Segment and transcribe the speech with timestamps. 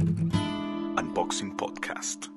[0.00, 2.28] Unboxing Podcast.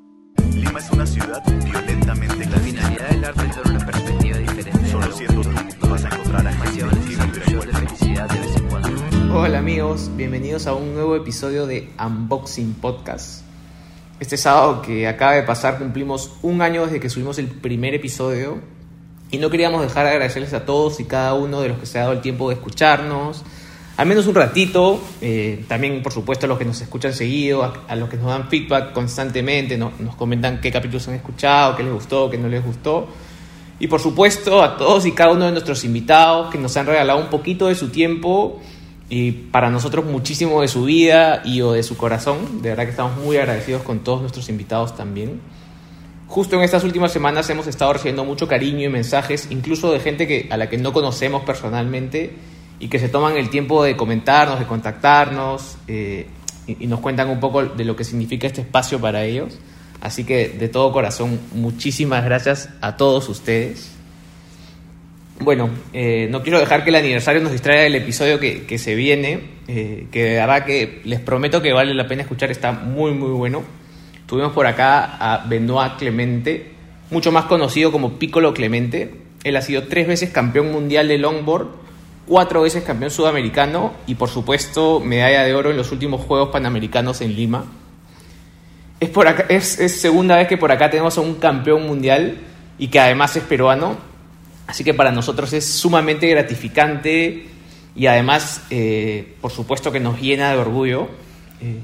[0.54, 4.91] Lima es una ciudad violentamente La finalidad del arte es dar una perspectiva diferente.
[4.91, 9.39] Solo siendo tú vas a encontrar a felicidad de vez en cuando.
[9.39, 13.44] Hola amigos, bienvenidos a un nuevo episodio de Unboxing Podcast.
[14.20, 18.59] Este sábado que acaba de pasar cumplimos un año desde que subimos el primer episodio
[19.32, 21.98] y no queríamos dejar de agradecerles a todos y cada uno de los que se
[21.98, 23.45] ha dado el tiempo de escucharnos,
[23.95, 27.95] al menos un ratito, eh, también por supuesto a los que nos escuchan seguido, a,
[27.95, 31.93] los que nos dan feedback constantemente, no- nos comentan qué capítulos han escuchado, qué les
[31.93, 33.07] gustó, qué no les gustó.
[33.79, 37.20] Y por supuesto a todos y cada uno de nuestros invitados que nos han regalado
[37.20, 38.59] un poquito de su tiempo
[39.09, 42.62] y para nosotros muchísimo de su vida y o de su corazón.
[42.62, 45.39] De verdad que estamos muy agradecidos con todos nuestros invitados también.
[46.27, 50.25] Justo en estas últimas semanas hemos estado recibiendo mucho cariño y mensajes, incluso de gente
[50.27, 52.34] que, a la que no conocemos personalmente
[52.83, 56.27] y que se toman el tiempo de comentarnos, de contactarnos eh,
[56.67, 59.57] y, nos cuentan un poco de lo que significa este espacio para ellos.
[60.01, 63.90] Así que de todo corazón, muchísimas gracias a todos ustedes.
[65.40, 68.95] Bueno, eh, no quiero dejar que el aniversario nos distraiga del episodio que, que se
[68.95, 73.14] viene, eh, que de verdad que les prometo que vale la pena escuchar, está muy
[73.14, 73.64] muy bueno.
[74.25, 76.72] Tuvimos por acá a Benoit Clemente,
[77.12, 79.22] mucho más conocido como Piccolo Clemente.
[79.45, 81.83] Él ha sido tres veces campeón mundial de longboard,
[82.28, 87.22] cuatro veces campeón sudamericano y por supuesto medalla de oro en los últimos Juegos Panamericanos
[87.22, 87.66] en Lima.
[89.00, 89.66] Es, por acá, es,
[90.00, 92.38] segunda vez que por acá tenemos a un campeón mundial
[92.78, 93.98] y que además es peruano.
[94.68, 97.48] Así que para nosotros es sumamente gratificante
[97.96, 101.10] y además, eh, por supuesto, que nos llena de orgullo.
[101.62, 101.80] Eh,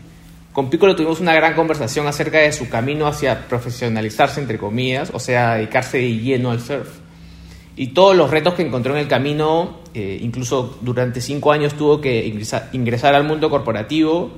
[0.53, 5.20] con Piccolo tuvimos una gran conversación acerca de su camino hacia profesionalizarse, entre comillas, o
[5.20, 6.88] sea, dedicarse de lleno al surf.
[7.80, 12.02] Y todos los retos que encontró en el camino, eh, incluso durante cinco años tuvo
[12.02, 12.27] que
[12.73, 14.31] ingresar, al mundo corporativo.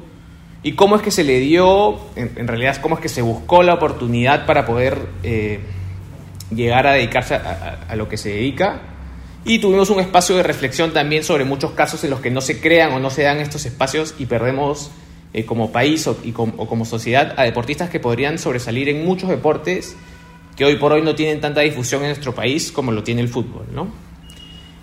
[0.62, 3.74] Y cómo es que se le dio, en, realidad, cómo es que se buscó la
[3.74, 5.60] oportunidad para poder eh,
[6.54, 8.80] llegar a dedicarse a, lo que se dedica.
[9.44, 12.62] Y tuvimos un espacio de reflexión también sobre muchos casos en los que no se
[12.62, 14.92] crean o no se dan estos espacios y perdemos
[15.34, 19.98] eh, como país y o como sociedad a deportistas que podrían sobresalir en muchos deportes
[20.62, 23.30] que hoy por hoy no tienen tanta difusión en nuestro país como lo tiene el
[23.30, 23.88] fútbol, ¿no?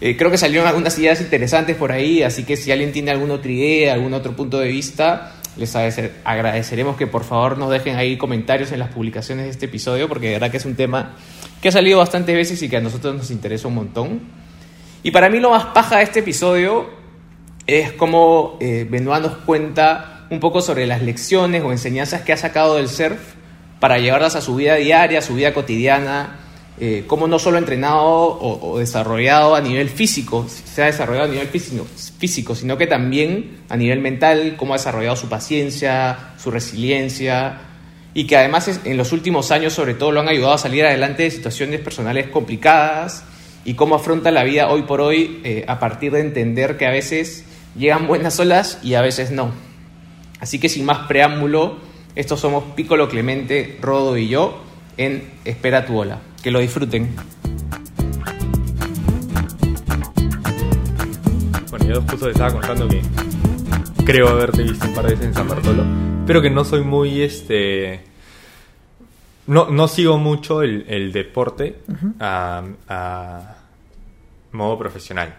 [0.01, 3.35] Eh, creo que salieron algunas ideas interesantes por ahí, así que si alguien tiene alguna
[3.35, 7.95] otra idea, algún otro punto de vista, les agradecer- agradeceremos que por favor nos dejen
[7.95, 11.13] ahí comentarios en las publicaciones de este episodio, porque de verdad que es un tema
[11.63, 14.21] que ha salido bastantes veces y que a nosotros nos interesa un montón.
[15.05, 16.91] Y para mí lo más paja de este episodio
[17.69, 22.37] es cómo eh, Benoit nos cuenta un poco sobre las lecciones o enseñanzas que ha
[22.37, 23.38] sacado del surf
[23.81, 26.41] para llevarlas a su vida diaria, a su vida cotidiana,
[26.81, 31.49] eh, cómo no solo entrenado o, desarrollado a nivel físico, se ha desarrollado a nivel
[31.49, 31.85] físico,
[32.19, 37.63] físico, sino que también a nivel mental, cómo ha desarrollado su paciencia, su resiliencia,
[38.15, 41.25] y que además en los últimos años sobre todo lo han ayudado a salir adelante
[41.25, 43.25] de situaciones personales complicadas
[43.65, 46.91] y cómo afronta la vida hoy por hoy eh, a partir de entender que a
[46.91, 47.45] veces
[47.77, 49.53] llegan buenas olas y a veces no.
[50.41, 51.88] Así que sin más preámbulo,
[52.19, 54.61] estos somos Piccolo Clemente, Rodo y yo
[54.97, 56.19] en Espera tu ola.
[56.43, 57.15] Que lo disfruten.
[61.71, 63.03] Bueno, yo justo te estaba contando que
[64.05, 65.85] creo haberte visto un par de veces en San Bartolo,
[66.27, 68.01] pero que no soy muy este.
[69.47, 71.77] No, no sigo mucho el, el deporte
[72.19, 73.57] a, a
[74.51, 75.37] modo profesional.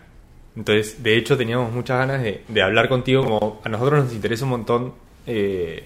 [0.56, 3.26] Entonces, de hecho, teníamos muchas ganas de, de hablar contigo.
[3.26, 4.94] Como a nosotros nos interesa un montón,
[5.28, 5.86] eh,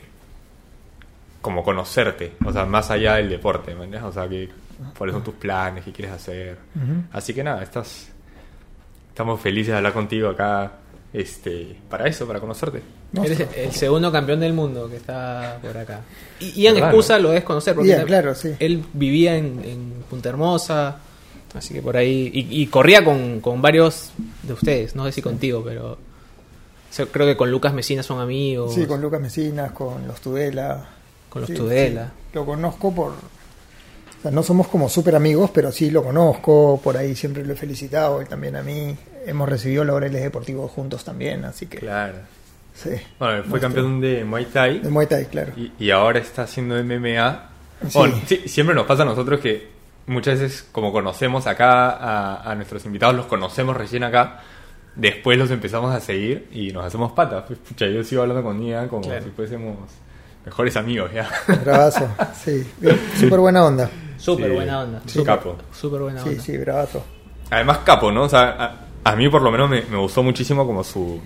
[1.43, 4.03] como conocerte, o sea, más allá del deporte, ¿me entiendes?
[4.09, 4.49] O sea, que,
[4.97, 6.57] cuáles son tus planes, qué quieres hacer.
[7.11, 8.07] Así que nada, estás,
[9.09, 10.71] Estamos felices de hablar contigo acá
[11.13, 12.81] este, para eso, para conocerte.
[13.23, 16.01] Eres el segundo campeón del mundo que está por acá.
[16.39, 18.55] Y Ian Excusa lo debes conocer porque Ian, él- claro, sí.
[18.57, 20.97] él vivía en, en Punta Hermosa,
[21.53, 22.31] así que por ahí.
[22.33, 24.11] Y, y corría con, con varios
[24.41, 25.99] de ustedes, no sé si contigo, pero.
[27.11, 28.73] creo que con Lucas Mesina son amigos.
[28.73, 30.85] Sí, con Lucas Mesinas, con los Tudela.
[31.33, 32.05] Con los Sí, Tudela.
[32.05, 32.29] sí.
[32.35, 33.09] Lo conozco por...
[33.11, 37.53] O sea, no somos como súper amigos, pero sí lo conozco, por ahí siempre lo
[37.53, 38.95] he felicitado, él también a mí.
[39.25, 41.79] Hemos recibido laureles deportivos juntos también, así que...
[41.79, 42.13] Claro.
[42.75, 42.89] Sí.
[43.19, 45.51] Bueno, fue Nuestro- campeón de Muay Thai De Muay Thai, claro.
[45.57, 47.49] y, y ahora está haciendo MMA.
[47.89, 47.97] Sí.
[47.97, 49.67] Bueno, sí, siempre nos pasa a nosotros que
[50.07, 54.41] muchas veces, como conocemos acá a, a nuestros invitados, los conocemos recién acá,
[54.95, 57.43] después los empezamos a seguir y nos hacemos patas.
[57.47, 59.23] Pues, pucha, yo sigo hablando con Nia como Claro.
[59.23, 59.75] si fuésemos
[60.45, 61.29] mejores amigos ya.
[61.63, 62.07] Bravazo,
[62.43, 62.65] sí.
[63.19, 63.89] Súper buena onda.
[64.17, 64.51] Súper Sí.
[64.55, 65.01] buena onda.
[65.05, 65.57] Sí, capo.
[65.71, 66.41] Súper buena Sí, onda.
[66.43, 67.03] sí, bravazo.
[67.49, 68.23] Además, capo, ¿no?
[68.23, 68.49] O sea,
[69.03, 71.19] a, a mí por lo menos me, me gustó muchísimo como su,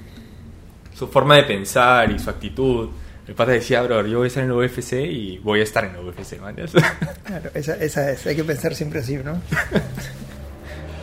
[0.95, 2.89] su forma de pensar y su actitud.
[3.27, 5.83] El pata decía, bro, yo voy a estar en el UFC y voy a estar
[5.85, 6.55] en el UFC, man.
[7.25, 9.41] Claro, esa, esa es, hay que pensar siempre así, ¿no?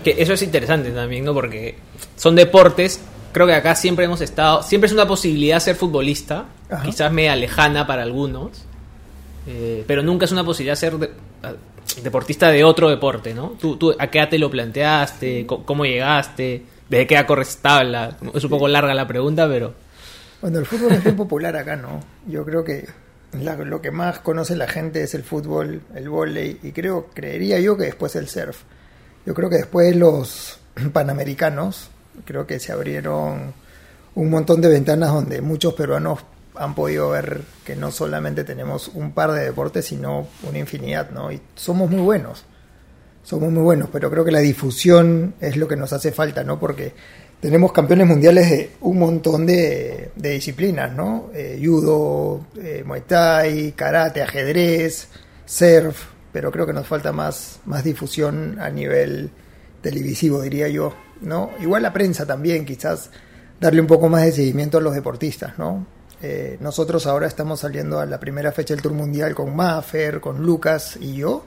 [0.02, 1.32] Que eso es interesante también, ¿no?
[1.34, 1.76] Porque
[2.17, 3.00] son deportes.
[3.34, 4.62] Creo que acá siempre hemos estado.
[4.62, 6.46] Siempre es una posibilidad ser futbolista.
[6.70, 6.82] Ajá.
[6.84, 8.64] Quizás media lejana para algunos.
[9.46, 11.10] eh, pero nunca es una posibilidad ser de-
[12.02, 13.50] deportista de otro deporte, ¿no?
[13.60, 15.46] ¿Tú, tú a qué edad te lo planteaste?
[15.46, 16.62] ¿Cómo llegaste?
[16.88, 18.16] ¿Desde qué edad corres tabla?
[18.32, 19.75] Es un poco larga la pregunta, pero.
[20.40, 22.00] Bueno, el fútbol es bien popular acá, ¿no?
[22.26, 22.88] Yo creo que
[23.32, 27.58] la- lo que más conoce la gente es el fútbol, el vóley y creo, creería
[27.60, 28.62] yo que después el surf.
[29.26, 30.58] Yo creo que después los
[30.92, 31.90] panamericanos,
[32.25, 33.55] creo que se abrieron
[34.14, 36.20] un montón de ventanas donde muchos peruanos
[36.55, 41.32] han podido ver que no solamente tenemos un par de deportes, sino una infinidad, ¿no?
[41.32, 42.44] Y somos muy buenos
[43.25, 46.61] somos muy buenos, pero creo que la difusión es lo que nos hace falta, ¿no?
[46.61, 46.93] Porque
[47.40, 51.31] tenemos campeones mundiales de un montón de, disciplinas, ¿no?
[51.34, 55.08] Eh, judo, eh, muay thai, karate, ajedrez,
[55.46, 59.31] surf, pero creo que nos falta más, más difusión a nivel
[59.81, 60.93] televisivo, diría yo,
[61.25, 61.50] ¿no?
[61.61, 63.11] Igual la prensa también, quizás
[63.61, 65.87] darle un poco más de seguimiento a los deportistas, ¿no?
[66.23, 70.43] Eh, nosotros ahora estamos saliendo a la primera fecha del Tour Mundial con Maffer, con
[70.43, 71.44] Lucas y yo,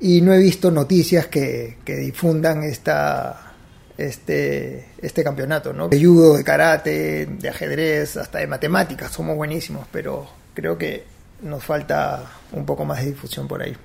[0.00, 3.54] y no he visto noticias que, que difundan esta
[3.96, 5.88] este este campeonato, ¿no?
[5.88, 11.04] De judo, de karate, de ajedrez, hasta de matemáticas, somos buenísimos, pero creo que
[11.42, 13.76] nos falta un poco más de difusión por ahí.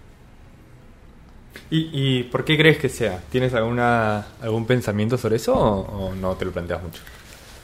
[1.75, 1.89] ¿Y,
[2.19, 3.19] ¿Y por qué crees que sea?
[3.31, 7.01] ¿Tienes alguna algún pensamiento sobre eso o, o no te lo planteas mucho?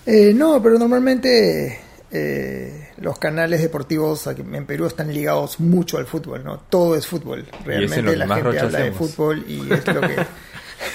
[0.06, 1.80] Eh, no, pero normalmente
[2.12, 6.58] eh, los canales deportivos en Perú están ligados mucho al fútbol, ¿no?
[6.70, 7.46] Todo es fútbol.
[7.64, 10.16] Realmente que la más gente habla de fútbol y es lo que...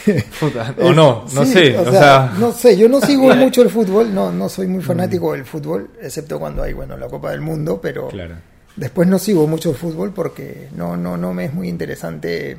[0.41, 1.79] Puta, o no, no Sí, sé.
[1.79, 4.83] o O sea, no sé, yo no sigo mucho el fútbol, no, no soy muy
[4.83, 8.35] fanático del fútbol, excepto cuando hay, bueno, la Copa del Mundo, pero Claro.
[8.75, 12.57] después no sigo mucho el fútbol porque no, no, no me es muy interesante,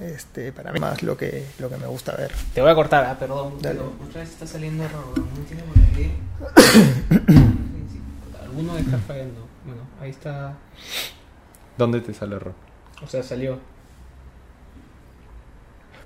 [0.00, 2.32] este, para mí más lo que, lo que me gusta ver.
[2.52, 3.54] Te voy a cortar, ah, perdón.
[3.60, 3.80] Dale.
[3.80, 5.04] Otra vez está saliendo error.
[5.16, 6.10] No entiendo por qué.
[8.42, 9.46] Alguno debe estar fallando.
[9.64, 10.54] Bueno, ahí está.
[11.76, 12.54] ¿dónde te sale error?
[13.02, 13.58] O sea, salió.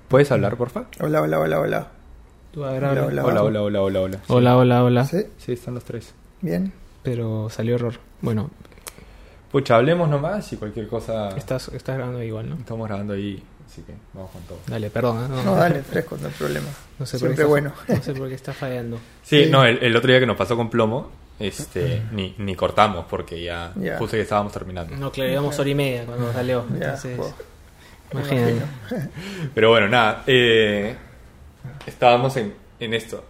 [0.07, 0.85] ¿Puedes hablar, porfa?
[0.99, 1.87] Hola, hola, hola, hola.
[2.51, 3.23] Tú, a ver, Hola, hola.
[3.25, 4.19] Hola, hola, hola, hola, hola.
[4.27, 5.05] Hola, hola, hola.
[5.05, 5.25] ¿Sí?
[5.37, 6.15] Sí, están los tres.
[6.41, 6.73] ¿Bien?
[7.03, 7.99] Pero salió error.
[8.21, 8.49] Bueno,
[9.51, 12.55] Pucha, hablemos nomás y cualquier cosa estás, estás grabando igual, ¿no?
[12.55, 14.57] estamos grabando ahí, así que vamos con todo.
[14.67, 15.25] Dale, perdón.
[15.25, 15.27] ¿eh?
[15.29, 16.67] No, No, dale, fresco, no hay problema.
[16.97, 17.73] no sé por qué Siempre está- bueno.
[17.87, 18.97] No sé por qué está fallando.
[19.23, 19.49] Sí, Sí.
[19.51, 23.41] no, el, el otro día que nos pasó con plomo, este, ni, ni cortamos porque
[23.41, 23.97] ya, Ya.
[23.97, 24.95] justo que estábamos terminando.
[24.97, 26.65] No, claro, íbamos hora y media cuando salió.
[26.73, 27.33] Entonces, pues,
[28.13, 28.65] me imagínate.
[29.55, 30.95] Pero bueno, nada, eh,
[31.85, 33.23] estábamos en, en esto.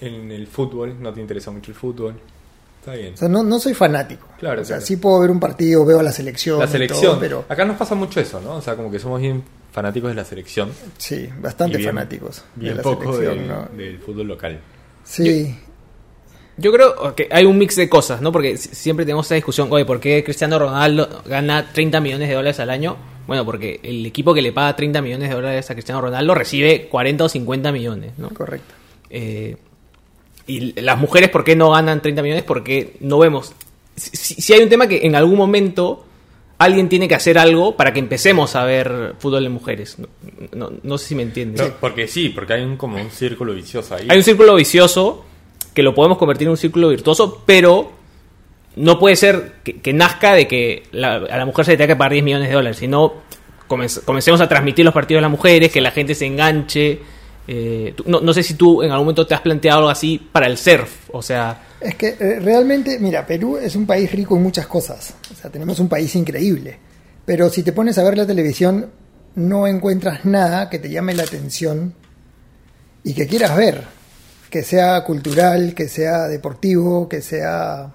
[0.00, 2.18] En el fútbol, no te interesa mucho el fútbol.
[2.82, 3.14] Está bien.
[3.14, 4.26] O sea, no, no soy fanático.
[4.40, 4.86] Claro, o sea, claro.
[4.86, 6.58] sí puedo ver un partido, veo a la selección.
[6.58, 8.56] La y todo, selección, pero acá nos pasa mucho eso, ¿no?
[8.56, 10.70] O sea, como que somos bien fanáticos de la selección.
[10.98, 12.44] sí, bastante y bien- fanáticos.
[12.56, 13.68] de la poco selección, del, ¿no?
[13.76, 14.60] del fútbol local.
[15.04, 15.56] Sí,
[16.58, 18.30] Yo creo que hay un mix de cosas, ¿no?
[18.30, 22.34] Porque si- siempre tenemos esa discusión, oye, ¿por qué Cristiano Ronaldo gana 30 millones de
[22.34, 22.96] dólares al año?
[23.26, 26.88] Bueno, porque el equipo que le paga 30 millones de dólares a Cristiano Ronaldo recibe
[26.88, 28.28] 40 o 50 millones, ¿no?
[28.30, 28.74] correcto.
[29.08, 29.56] Eh,
[30.46, 32.44] y las mujeres, ¿por qué no ganan 30 millones?
[32.44, 33.52] Porque no vemos.
[33.96, 36.04] Si, hay un tema que en algún momento
[36.58, 39.98] alguien tiene que hacer algo para que empecemos a ver fútbol de mujeres.
[39.98, 40.08] No,
[40.54, 41.60] no- no sé si me entiendes.
[41.66, 44.06] No, porque sí, porque hay un, como un círculo vicioso ahí.
[44.08, 45.24] Hay un círculo vicioso
[45.74, 47.92] que lo podemos convertir en un círculo virtuoso, pero
[48.76, 51.94] no puede ser que, que nazca de que la- a la mujer se le tenga
[51.94, 53.14] que pagar 10 millones de dólares, sino
[53.68, 57.00] comencemos a transmitir los partidos de las mujeres, que la gente se enganche.
[57.46, 60.46] Eh, no, no sé si tú en algún momento te has planteado algo así para
[60.46, 64.42] el surf, o sea, Es que eh, realmente, mira, Perú es un país rico en
[64.42, 65.14] muchas cosas.
[65.32, 66.78] O sea, tenemos un país increíble.
[67.24, 68.90] Pero si te pones a ver la televisión,
[69.34, 71.94] no encuentras nada que te llame la atención
[73.02, 73.84] y que quieras ver.
[74.50, 77.92] Que sea cultural, que sea deportivo, que sea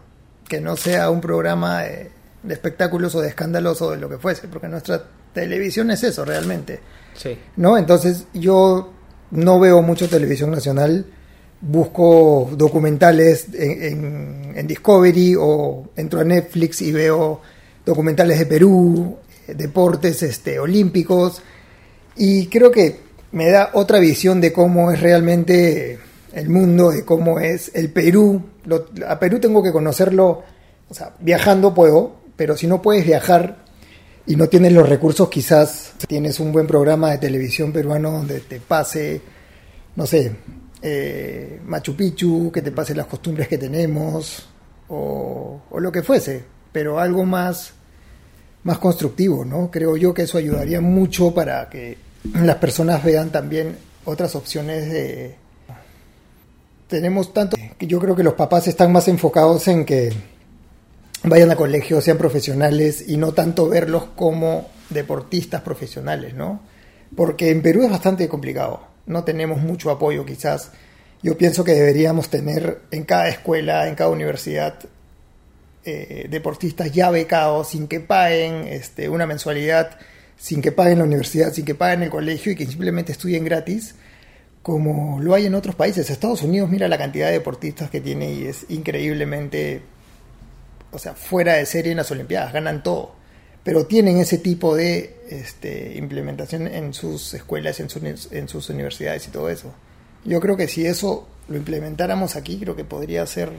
[0.49, 2.09] que no sea un programa de,
[2.43, 6.23] de espectáculos o de escándalos o de lo que fuese, porque nuestra televisión es eso
[6.25, 6.79] realmente.
[7.15, 7.37] sí.
[7.57, 7.77] ¿no?
[7.77, 8.93] Entonces yo
[9.31, 11.05] no veo mucho televisión nacional,
[11.61, 17.41] busco documentales en, en- en Discovery o entro a Netflix y veo
[17.85, 19.17] documentales de Perú,
[19.47, 21.41] eh, deportes este, olímpicos
[22.15, 22.99] y creo que
[23.31, 25.99] me da otra visión de cómo es realmente
[26.33, 28.41] el mundo, de cómo es el Perú.
[29.07, 30.43] A Perú tengo que conocerlo,
[30.89, 33.65] o sea, viajando puedo, pero si no puedes viajar
[34.27, 38.59] y no tienes los recursos, quizás tienes un buen programa de televisión peruano donde te
[38.59, 39.21] pase,
[39.95, 40.35] no sé,
[40.81, 44.49] eh, Machu Picchu, que te pase las costumbres que tenemos,
[44.89, 46.43] o, o lo que fuese,
[46.73, 47.71] pero algo más,
[48.63, 49.71] más constructivo, ¿no?
[49.71, 51.97] Creo yo que eso ayudaría mucho para que
[52.33, 55.35] las personas vean también otras opciones de...
[56.89, 60.13] Tenemos tanto que yo creo que los papás están más enfocados en que
[61.23, 66.61] vayan a colegio, sean profesionales y no tanto verlos como deportistas profesionales, ¿no?
[67.15, 70.71] Porque en Perú es bastante complicado, no tenemos mucho apoyo quizás.
[71.23, 74.79] Yo pienso que deberíamos tener en cada escuela, en cada universidad,
[75.83, 79.97] eh, deportistas ya becados sin que paguen este, una mensualidad,
[80.37, 83.95] sin que paguen la universidad, sin que paguen el colegio y que simplemente estudien gratis,
[84.61, 86.09] como lo hay en otros países.
[86.09, 89.81] Estados Unidos, mira la cantidad de deportistas que tiene y es increíblemente,
[90.91, 93.15] o sea, fuera de serie en las Olimpiadas, ganan todo
[93.63, 99.27] pero tienen ese tipo de este, implementación en sus escuelas, en, sus- en sus universidades
[99.27, 99.73] y todo eso.
[100.23, 103.51] Yo creo que si eso lo implementáramos aquí, creo que podría ser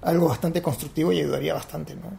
[0.00, 2.10] algo bastante constructivo y ayudaría bastante, ¿no?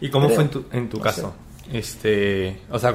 [0.00, 0.36] ¿Y cómo Creo.
[0.36, 1.34] fue en tu, en tu No caso?
[1.70, 2.94] Este, o sea,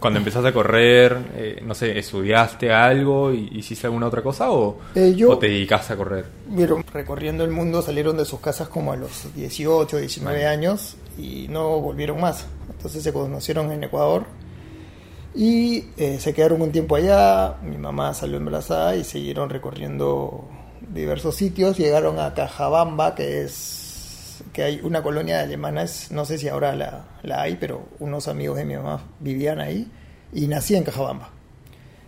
[0.00, 4.78] cuando empezaste a correr, eh, no sé, ¿estudiaste algo y hiciste alguna otra cosa o,
[4.94, 6.24] Eh, yo- o te dedicaste a correr?
[6.46, 11.46] Vieron, recorriendo el mundo, salieron de sus casas como a los 18, 19 años y
[11.48, 12.46] no volvieron más.
[12.70, 14.24] Entonces se conocieron en Ecuador
[15.34, 17.56] y eh, se quedaron un tiempo allá.
[17.62, 20.44] Mi mamá salió embarazada y siguieron recorriendo
[20.92, 21.78] diversos sitios.
[21.78, 23.52] Llegaron a Cajabamba, que es
[24.52, 28.28] que hay una colonia de alemanes, no sé si ahora la, la hay, pero unos
[28.28, 29.90] amigos de mi mamá vivían ahí
[30.32, 31.30] y nací en Cajabamba.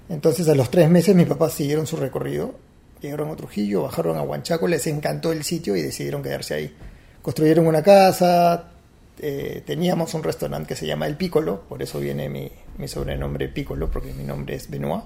[0.08, 2.54] Entonces a los tres meses mis papás siguieron su recorrido,
[3.00, 6.76] llegaron a Trujillo, bajaron a Huanchaco, les encantó el sitio y decidieron quedarse ahí.
[7.22, 8.70] Construyeron una casa,
[9.18, 13.48] eh, teníamos un restaurante que se llama El Piccolo, por eso viene mi, mi sobrenombre
[13.48, 15.04] Piccolo, porque mi nombre es Benoit,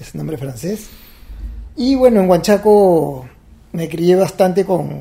[0.00, 0.88] es nombre francés.
[1.76, 3.28] Y bueno, en Huanchaco
[3.72, 4.98] me crié bastante con,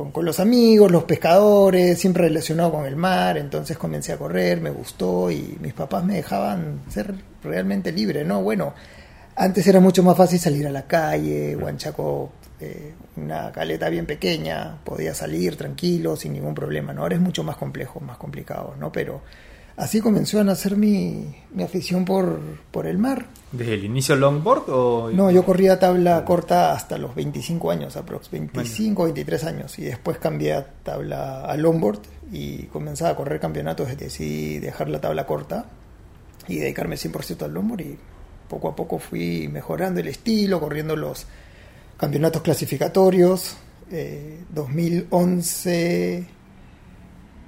[0.00, 4.58] con, con los amigos, los pescadores, siempre relacionado con el mar, entonces comencé a correr,
[4.60, 8.42] me gustó y mis papás me dejaban ser realmente libre, ¿no?
[8.42, 8.72] Bueno,
[9.36, 14.78] antes era mucho más fácil salir a la calle, Huanchaco, eh, una caleta bien pequeña,
[14.84, 17.02] podía salir tranquilo, sin ningún problema, ¿no?
[17.02, 18.90] Ahora es mucho más complejo, más complicado, ¿no?
[18.90, 19.20] Pero
[19.80, 22.38] así comenzó a nacer mi, mi afición por,
[22.70, 23.26] por el mar.
[23.50, 25.10] ¿Desde el inicio longboard o...?
[25.10, 28.30] No, yo corría tabla corta hasta los 25 años, aprox.
[28.30, 29.78] 25, 23 años.
[29.78, 33.88] Y después cambié a tabla a longboard y comenzaba a correr campeonatos.
[33.96, 35.64] Decidí dejar la tabla corta
[36.46, 37.80] y dedicarme 100% al longboard.
[37.80, 37.98] Y
[38.48, 41.26] poco a poco fui mejorando el estilo, corriendo los
[41.96, 43.56] campeonatos clasificatorios.
[43.90, 46.39] Eh, 2011.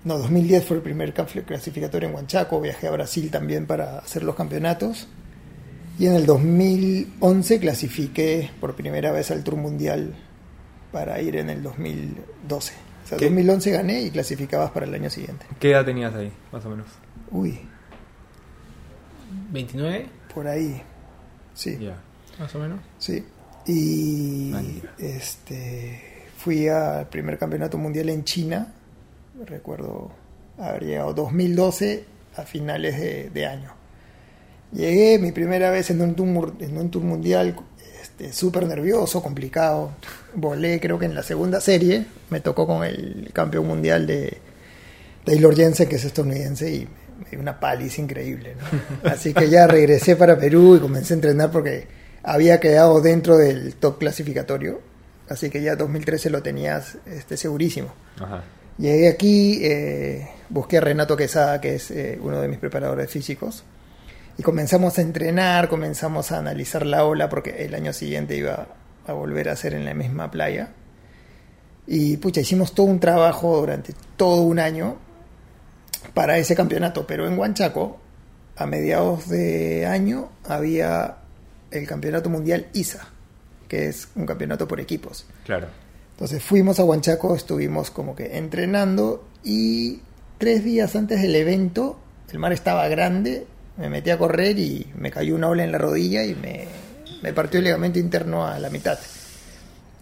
[0.05, 2.61] No, 2010 fue el primer clasificatorio en Huanchaco.
[2.61, 5.07] Viajé a Brasil también para hacer los campeonatos.
[5.99, 10.15] Y en el 2011 clasifiqué por primera vez al Tour Mundial
[10.91, 12.73] para ir en el 2012.
[13.05, 13.27] O sea, ¿Qué?
[13.27, 15.47] 2011 gané y clasificabas para el año siguiente.
[15.61, 16.87] ¿Qué edad tenías ahí, más o menos?
[17.31, 17.61] Uy,
[19.53, 20.83] 29, por ahí.
[21.55, 21.97] Sí, Ya.
[22.39, 22.81] más o menos.
[22.99, 23.25] sí.
[23.65, 24.83] Y Ay.
[24.99, 28.73] este fui al primer campeonato mundial en China.
[29.47, 30.11] Recuerdo
[30.59, 32.05] haber llegado 2012
[32.37, 33.73] a finales de, de año.
[34.73, 37.57] Llegué mi primera vez en un tour, en un tour mundial,
[38.01, 39.93] este, súper nervioso, complicado.
[40.35, 44.39] Volé, creo que en la segunda serie, me tocó con el campeón mundial de
[45.25, 48.57] Taylor Jensen, que es estadounidense, y me dio una paliza increíble.
[48.57, 49.11] ¿no?
[49.11, 51.87] Así que ya regresé para Perú y comencé a entrenar porque
[52.23, 54.81] había quedado dentro del top clasificatorio.
[55.29, 57.89] Así que ya 2013 lo tenías este, segurísimo.
[58.21, 58.43] Ajá.
[58.83, 63.63] Llegué aquí, eh, busqué a Renato Quesada, que es eh, uno de mis preparadores físicos,
[64.37, 68.67] y comenzamos a entrenar, comenzamos a analizar la ola, porque el año siguiente iba
[69.07, 70.71] a volver a hacer en la misma playa.
[71.87, 74.97] Y pucha, hicimos todo un trabajo durante todo un año
[76.13, 78.01] para ese campeonato, pero en Huanchaco,
[78.57, 81.19] a mediados de año, había
[81.71, 83.07] el campeonato mundial ISA,
[83.69, 85.25] que es un campeonato por equipos.
[85.45, 85.69] Claro.
[86.23, 90.03] Entonces fuimos a Huanchaco, estuvimos como que entrenando y
[90.39, 91.99] tres días antes del evento
[92.31, 93.45] el mar estaba grande,
[93.77, 96.69] me metí a correr y me cayó una ola en la rodilla y me,
[97.25, 99.01] me partió el ligamento interno a la mitad.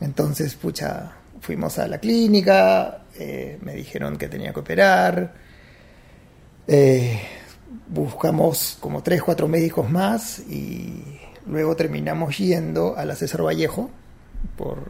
[0.02, 1.10] Entonces, pucha,
[1.40, 5.32] fuimos a la clínica, eh, me dijeron que tenía que operar,
[6.68, 7.18] eh,
[7.88, 11.02] buscamos como tres, cuatro médicos más y
[11.46, 13.88] luego terminamos yendo a la César Vallejo
[14.58, 14.84] por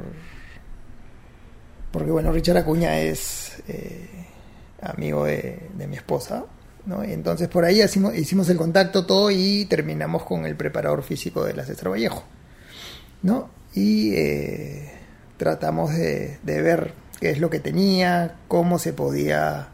[1.92, 4.08] porque bueno, Richard Acuña es eh,
[4.82, 6.44] amigo de, de mi esposa,
[6.86, 7.04] ¿no?
[7.04, 11.44] Y entonces por ahí hicimos, hicimos el contacto todo y terminamos con el preparador físico
[11.44, 12.24] de la César Vallejo,
[13.22, 13.50] ¿no?
[13.74, 14.90] Y eh,
[15.36, 19.68] tratamos de, de ver qué es lo que tenía, cómo se podía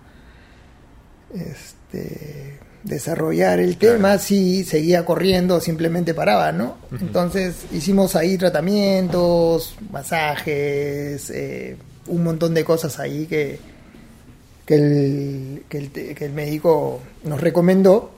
[1.34, 6.76] este, desarrollar el tema, si seguía corriendo o simplemente paraba, ¿no?
[7.00, 11.76] Entonces hicimos ahí tratamientos, masajes, eh,
[12.08, 13.58] un montón de cosas ahí que,
[14.64, 18.12] que, el, que, el, que el médico nos recomendó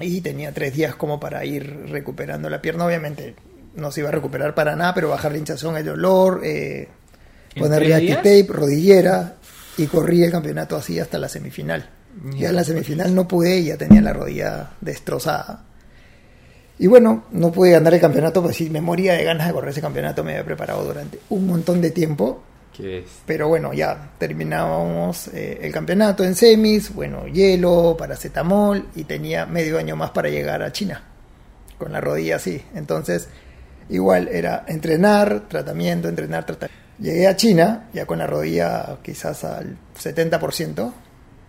[0.00, 2.86] y tenía tres días como para ir recuperando la pierna.
[2.86, 3.34] Obviamente
[3.74, 6.88] no se iba a recuperar para nada, pero bajar la hinchazón, el dolor, eh,
[7.54, 9.36] ¿En ponerle tape, rodillera
[9.76, 11.88] y corrí el campeonato así hasta la semifinal.
[12.36, 15.64] Ya en la semifinal no pude y ya tenía la rodilla destrozada.
[16.78, 19.70] Y bueno, no pude ganar el campeonato, pues sí, me moría de ganas de correr
[19.70, 22.42] ese campeonato, me había preparado durante un montón de tiempo.
[23.26, 29.78] Pero bueno, ya terminábamos eh, el campeonato en semis, bueno, hielo, paracetamol y tenía medio
[29.78, 31.02] año más para llegar a China,
[31.78, 32.62] con la rodilla así.
[32.74, 33.28] Entonces,
[33.88, 36.82] igual era entrenar, tratamiento, entrenar, tratamiento.
[36.98, 40.92] Llegué a China, ya con la rodilla quizás al 70%,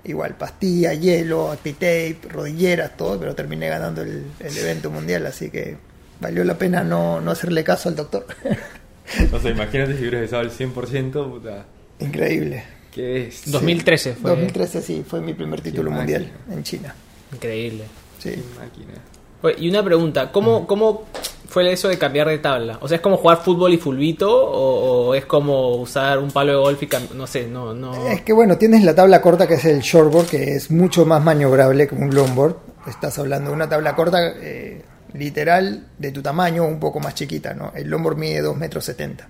[0.05, 5.77] igual pastilla, hielo, actitape, rodilleras, todo, pero terminé ganando el, el evento mundial, así que
[6.19, 8.25] valió la pena no, no hacerle caso al doctor.
[9.31, 11.65] O sea, imagínate si hubieras estado al 100%, puta.
[11.99, 12.63] Increíble.
[12.91, 13.51] ¿Qué es?
[13.51, 14.29] 2013 fue.
[14.31, 16.55] 2013 sí, fue mi primer título Qué mundial máquina.
[16.55, 16.95] en China.
[17.33, 17.83] Increíble.
[18.19, 18.31] Sí.
[18.31, 18.93] Qué máquina.
[19.41, 21.03] Oye, y una pregunta, ¿cómo, ¿cómo
[21.49, 22.77] fue eso de cambiar de tabla?
[22.81, 24.29] O sea, ¿es como jugar fútbol y fulbito?
[24.31, 28.07] ¿O, o es como usar un palo de golf y no sé, no, no...
[28.07, 31.21] Es que bueno, tienes la tabla corta que es el shortboard, que es mucho más
[31.23, 32.55] maniobrable que un longboard.
[32.87, 34.81] Estás hablando de una tabla corta eh,
[35.13, 37.71] literal de tu tamaño, un poco más chiquita, ¿no?
[37.75, 39.27] El longboard mide 2 metros 70.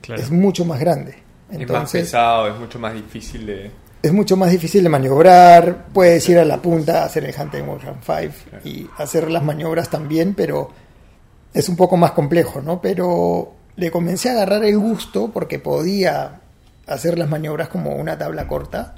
[0.00, 0.22] Claro.
[0.22, 1.10] Es mucho más grande.
[1.50, 3.70] es más Entonces, pesado, es mucho más difícil de.
[4.02, 7.96] es mucho más difícil de maniobrar, puedes ir a la punta, hacer el Hunter Warham
[8.04, 10.70] 5 y hacer las maniobras también, pero
[11.52, 12.80] es un poco más complejo, ¿no?
[12.80, 16.40] Pero le comencé a agarrar el gusto porque podía
[16.86, 18.94] hacer las maniobras como una tabla corta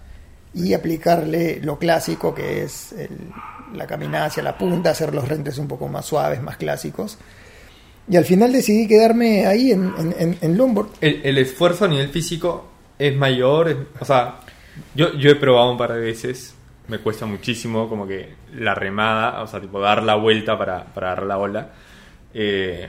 [0.53, 3.31] y aplicarle lo clásico que es el-
[3.75, 7.19] la caminada hacia la punta, hacer los rentes un poco más suaves, más clásicos.
[8.11, 10.89] Y al final decidí quedarme ahí en, en, en- longboard.
[11.01, 13.69] El, el esfuerzo a nivel físico es mayor.
[13.69, 14.41] es- o sea,
[14.95, 16.55] yo, yo he probado un par de veces.
[16.89, 21.09] Me cuesta muchísimo, como que la remada, o sea, tipo dar la vuelta para, para
[21.09, 21.69] dar la ola.
[22.33, 22.89] Eh,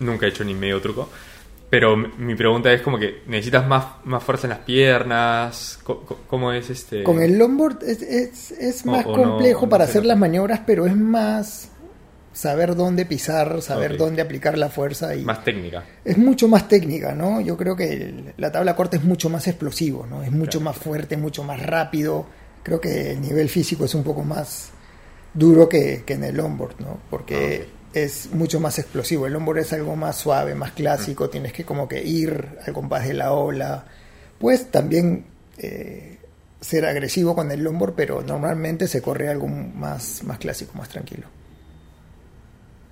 [0.00, 1.08] nunca he hecho ni medio truco.
[1.70, 5.78] Pero mi pregunta es como que necesitas más, más fuerza en las piernas.
[5.84, 7.04] Co- ¿Cómo es este?
[7.04, 10.84] Con el longboard es, es, es más o complejo no para hacer las maniobras, pero
[10.86, 11.70] es más
[12.32, 15.84] saber dónde pisar, saber dónde aplicar la fuerza y Más técnica.
[16.04, 17.40] es mucho más técnica, ¿no?
[17.40, 20.22] Yo creo que el- la tabla corta es mucho más explosivo, ¿no?
[20.24, 20.72] Es mucho Claro.
[20.72, 22.26] más fuerte, mucho más rápido.
[22.64, 24.70] Creo que el nivel físico es un poco más
[25.34, 26.98] duro que, que en el longboard, ¿no?
[27.10, 29.26] Porque es mucho más explosivo.
[29.26, 31.28] El longboard es algo más suave, más clásico.
[31.30, 33.84] Tienes que como que ir al compás de la ola.
[34.38, 35.26] Pues también
[35.58, 36.18] eh,
[36.60, 41.26] ser agresivo con el longboard, pero normalmente se corre algo más, más clásico, más tranquilo.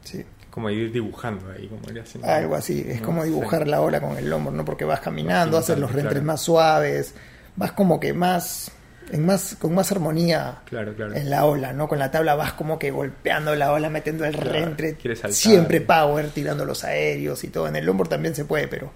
[0.05, 0.25] Sí.
[0.51, 3.07] Como ir dibujando ahí, como ir haciendo- Algo así, es ¿no?
[3.07, 3.69] como dibujar Sí.
[3.71, 4.65] la ola con el longboard, ¿no?
[4.65, 6.27] Porque vas caminando, haces los rentres claro.
[6.27, 7.15] más suaves,
[7.57, 8.71] vas como que más,
[9.11, 11.15] en más, con más armonía Claro, claro.
[11.15, 11.89] en la ola, ¿no?
[11.89, 14.97] Con la tabla vas como que golpeando la ola, metiendo el Claro, rentre,
[15.31, 17.69] siempre power, tirando los aéreos y todo.
[17.69, 18.91] En el longboard también se puede, pero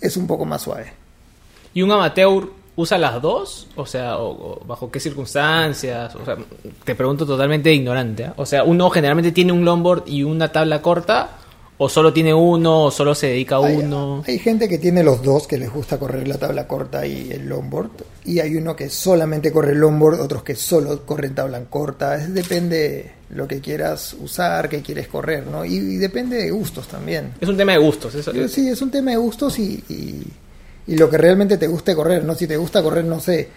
[0.00, 0.92] es un poco más suave.
[1.74, 3.68] ¿Y un amateur usa las dos?
[3.76, 6.14] O sea, o- o ¿bajo qué circunstancias?
[6.14, 6.36] O sea,
[6.84, 8.26] te pregunto totalmente ignorante.
[8.26, 8.34] ¿ah?
[8.36, 11.30] O sea, ¿uno generalmente tiene un longboard y una tabla corta?
[11.80, 12.84] ¿O solo tiene uno?
[12.86, 14.24] ¿O solo se dedica a Hay, uno?
[14.26, 17.48] hay gente que tiene los dos, que les gusta correr la tabla corta y el
[17.48, 17.90] longboard.
[18.24, 22.16] Y hay uno que solamente corre el longboard, otros que solo corren tabla corta.
[22.16, 25.64] Es, depende lo que quieras usar, que quieres correr, ¿no?
[25.64, 27.34] Y, y depende de gustos también.
[27.40, 28.12] Es un tema de gustos.
[28.14, 30.22] Eso, Sí, es un tema de gustos y, y,
[30.92, 32.34] y lo que realmente te guste correr, ¿no?
[32.34, 33.48] Si te gusta correr, no sé,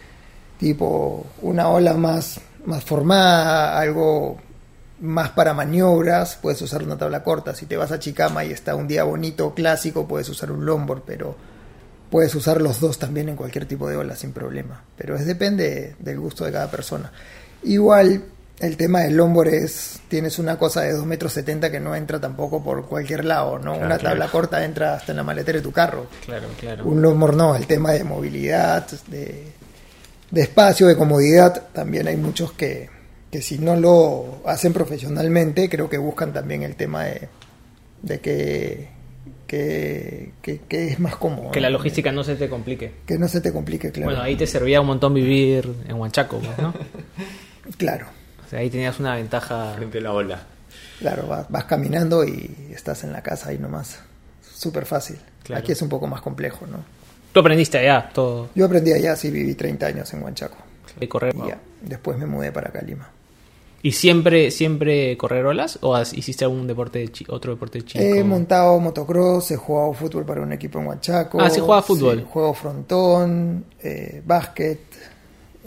[0.60, 4.38] tipo una ola más, más formada, algo
[5.02, 7.56] más para maniobras, puedes usar una tabla corta.
[7.56, 11.02] Si te vas a Chicama y está un día bonito, clásico, puedes usar un longboard,
[11.06, 11.36] pero
[12.10, 14.84] puedes usar los dos también en cualquier tipo de ola sin problema.
[14.98, 17.12] Pero es depende del gusto de cada persona.
[17.64, 18.24] Igual
[18.60, 22.20] el tema del longboard es, tienes una cosa de 2 metros 70 que no entra
[22.20, 23.74] tampoco por cualquier lado, ¿no?
[23.74, 24.16] Claro, una claro.
[24.16, 26.06] tabla corta entra hasta en la maletera de tu carro.
[26.26, 26.86] Claro, claro.
[26.86, 29.48] Un longboard no, el tema de movilidad, de,
[30.30, 33.01] de espacio, de comodidad, también hay muchos que,
[33.32, 37.30] que si no lo hacen profesionalmente, creo que buscan también el tema de,
[38.02, 38.90] de que,
[39.48, 41.52] que, que- que es más cómodo.
[41.52, 42.92] Que la logística no se te complique.
[43.06, 44.12] Que no se te complique, claro.
[44.12, 46.74] Bueno, ahí te servía un montón vivir en Huanchaco, pues, ¿no?
[47.78, 48.08] Claro,
[48.46, 49.74] O sea, ahí tenías una ventaja.
[49.78, 50.44] Frente a la ola.
[51.00, 54.00] claro, vas, vas caminando y estás en la casa ahí nomás.
[54.42, 55.18] Súper fácil.
[55.44, 55.62] Claro.
[55.62, 56.78] Aquí es un poco más complejo, ¿no?
[57.32, 60.58] Tú aprendiste allá todo Yo aprendí allá, sí, viví 30 años en Huanchaco.
[61.00, 61.34] de correr.
[61.36, 63.10] Y ya, después me mudé para acá a Lima.
[63.84, 65.80] ¿Y siempre, siempre correr olas?
[65.82, 68.04] ¿O has- hiciste algún deporte, de chi- otro deporte chico?
[68.04, 71.42] He montado motocross, he jugado fútbol para un equipo en Huanchaco.
[71.42, 72.20] Ah, sí juega fútbol.
[72.20, 74.80] Sí, juego frontón, eh, básquet,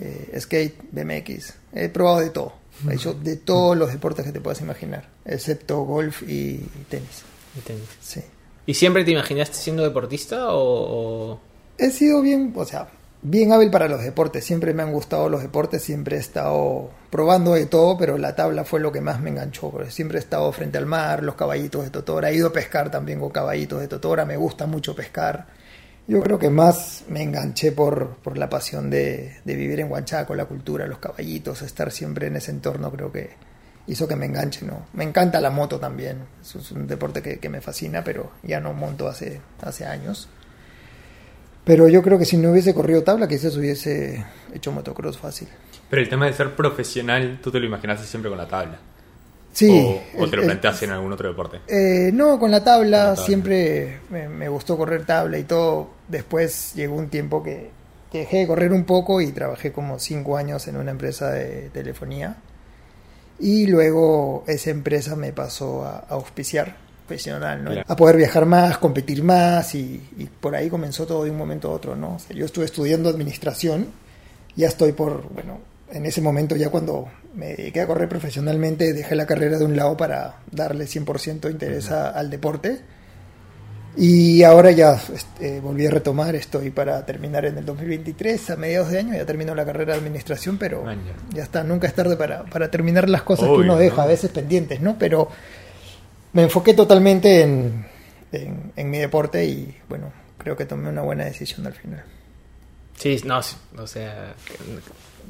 [0.00, 1.54] eh, skate, BMX.
[1.72, 2.52] He probado de todo.
[2.88, 7.22] He hecho de todos los deportes que te puedas imaginar, excepto golf y tenis.
[7.56, 7.82] Y tenis.
[8.00, 8.20] Sí.
[8.66, 11.38] ¿Y siempre te imaginaste siendo deportista o-
[11.78, 12.88] He sido bien, o sea,
[13.24, 14.44] bien hábil para los deportes.
[14.44, 18.64] Siempre me han gustado los deportes, siempre he estado probando de todo, pero la tabla
[18.64, 19.72] fue lo que más me enganchó.
[19.88, 22.30] Siempre he estado frente al mar, los caballitos de Totora.
[22.30, 24.24] He ido a pescar también con caballitos de Totora.
[24.24, 25.46] Me gusta mucho pescar.
[26.06, 30.34] Yo creo que más me enganché por, por la pasión de, de vivir en Huanchaco,
[30.34, 32.90] la cultura, los caballitos, estar siempre en ese entorno.
[32.92, 33.30] Creo que
[33.86, 34.86] hizo que me enganche, ¿no?
[34.92, 36.18] Me encanta la moto también.
[36.42, 40.28] Es un deporte que, que me fascina, pero ya no monto hace, hace años.
[41.64, 45.48] Pero yo creo que si no hubiese corrido tabla, quizás hubiese hecho motocross fácil.
[45.88, 48.78] Pero el tema de ser profesional, tú te lo imaginaste siempre con la tabla.
[49.52, 49.70] Sí.
[50.18, 51.60] o, te lo planteaste en algún otro deporte.
[51.68, 53.24] Eh, no, con la tabla, Con la tabla.
[53.24, 55.90] siempre me, me gustó correr tabla y todo.
[56.08, 57.70] Después llegó un tiempo que,
[58.10, 61.70] que dejé de correr un poco y trabajé como cinco años en una empresa de
[61.70, 62.36] telefonía.
[63.38, 67.70] Y luego esa empresa me pasó a, a auspiciar profesional, ¿no?
[67.70, 67.86] Claro.
[67.86, 71.70] a poder viajar más, competir más y, y por ahí comenzó todo de un momento
[71.70, 71.94] a otro.
[71.96, 72.16] ¿no?
[72.16, 73.88] O sea, yo estuve estudiando administración,
[74.56, 79.14] ya estoy por, bueno, en ese momento ya cuando me dediqué a correr profesionalmente, dejé
[79.14, 82.80] la carrera de un lado para darle 100% interés al deporte.
[83.96, 88.90] Y ahora ya este, volví a retomar, estoy para terminar en el 2023, a mediados
[88.90, 90.84] de año, ya termino la carrera de administración, pero
[91.32, 94.02] ya está, nunca es tarde para, para terminar las cosas que uno deja ¿no?
[94.02, 94.96] a veces pendientes, ¿no?
[94.98, 95.28] Pero
[96.34, 97.86] me enfoqué totalmente en,
[98.30, 102.04] en, en mi deporte y bueno, creo que tomé una buena decisión al final.
[102.98, 103.40] Sí, no,
[103.78, 104.34] o sea...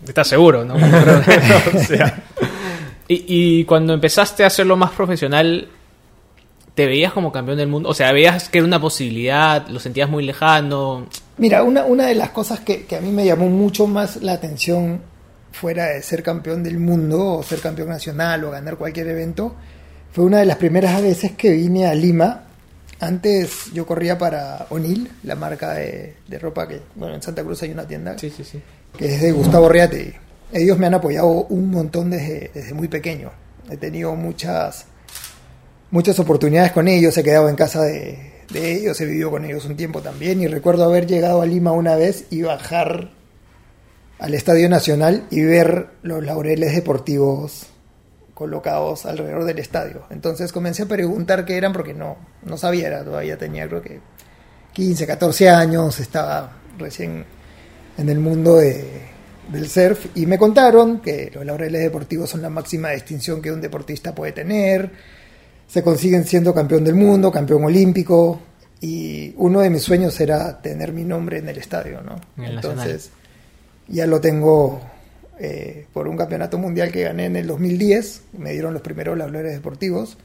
[0.06, 0.74] ¿Estás seguro, no?
[1.74, 2.24] o sea,
[3.06, 5.68] y, y cuando empezaste a hacerlo más profesional,
[6.74, 7.88] ¿te veías como campeón del mundo?
[7.88, 9.66] O sea, ¿veías que era una posibilidad?
[9.68, 11.06] ¿Lo sentías muy lejano?
[11.38, 14.32] Mira, una, una de las cosas que, que a mí me llamó mucho más la
[14.32, 15.00] atención
[15.52, 19.54] fuera de ser campeón del mundo o ser campeón nacional o ganar cualquier evento,
[20.14, 22.44] fue una de las primeras veces que vine a Lima.
[23.00, 27.61] Antes yo corría para O'Neill, la marca de, de ropa que, bueno, en Santa Cruz
[27.64, 28.62] hay una tienda Sí, sí, sí.
[28.96, 30.14] que es de Gustavo Reate.
[30.53, 33.33] Ellos me han apoyado un montón desde, desde muy pequeño.
[33.68, 34.85] He tenido muchas,
[35.90, 39.64] muchas oportunidades con ellos, he quedado en casa de, de ellos, he vivido con ellos
[39.64, 43.11] un tiempo también y recuerdo haber llegado a Lima una vez y bajar
[44.20, 47.66] al Estadio Nacional y ver los laureles deportivos
[48.35, 50.03] colocados alrededor del estadio.
[50.11, 54.01] Entonces comencé a preguntar qué eran porque no, no sabía, era, todavía tenía creo que
[54.73, 57.25] 15, 14 años, estaba recién
[57.97, 59.12] en el mundo de-
[59.53, 63.61] del surf y me contaron que los laureles deportivos son la máxima distinción que un
[63.61, 64.90] deportista puede tener,
[65.68, 68.40] se consiguen siendo campeón del mundo, campeón olímpico
[68.81, 72.16] y uno de mis sueños era tener mi nombre en el estadio, ¿no?
[72.37, 73.11] En el Entonces
[73.87, 74.81] ya lo tengo
[75.38, 79.53] eh, por un campeonato mundial que gané en el 2010, me dieron los primeros laureles
[79.53, 80.16] deportivos,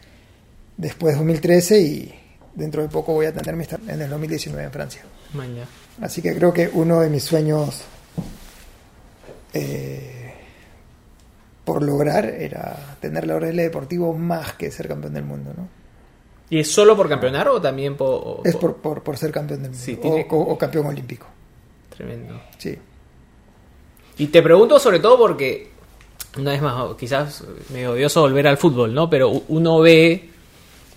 [0.77, 2.15] después 2013 y
[2.55, 5.01] dentro de poco voy a tener mi en el 2019 en Francia.
[5.33, 5.65] Man, ya.
[6.01, 7.83] Así que creo que uno de mis sueños
[9.53, 10.33] eh,
[11.65, 15.67] por lograr era tener laureles deportivos más que ser campeón del mundo, ¿no?
[16.51, 18.41] ¿Y es solo por campeonar o también por...?
[18.43, 21.27] Es por, por, por ser campeón del mundo Sí, o- tiene- o, o campeón olímpico.
[21.95, 22.41] Tremendo.
[22.57, 22.75] Sí.
[24.19, 25.71] Y te pregunto sobre todo porque,
[26.37, 29.09] una vez más, quizás me odioso volver al fútbol, ¿no?
[29.09, 30.29] Pero uno ve,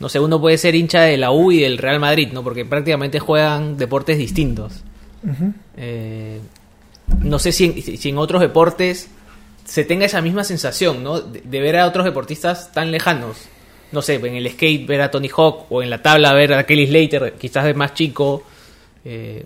[0.00, 2.42] no sé, uno puede ser hincha de la U y del Real Madrid, ¿no?
[2.42, 4.82] Porque prácticamente juegan deportes distintos.
[5.76, 6.40] Eh,
[7.20, 9.08] no sé si en, si en otros deportes
[9.64, 11.20] se tenga esa misma sensación, ¿no?
[11.20, 13.36] De, de ver a otros deportistas tan lejanos.
[13.92, 16.66] No sé, en el skate ver a Tony Hawk o en la tabla ver a
[16.66, 18.42] Kelly Slater, quizás de más chico.
[19.04, 19.44] Eh,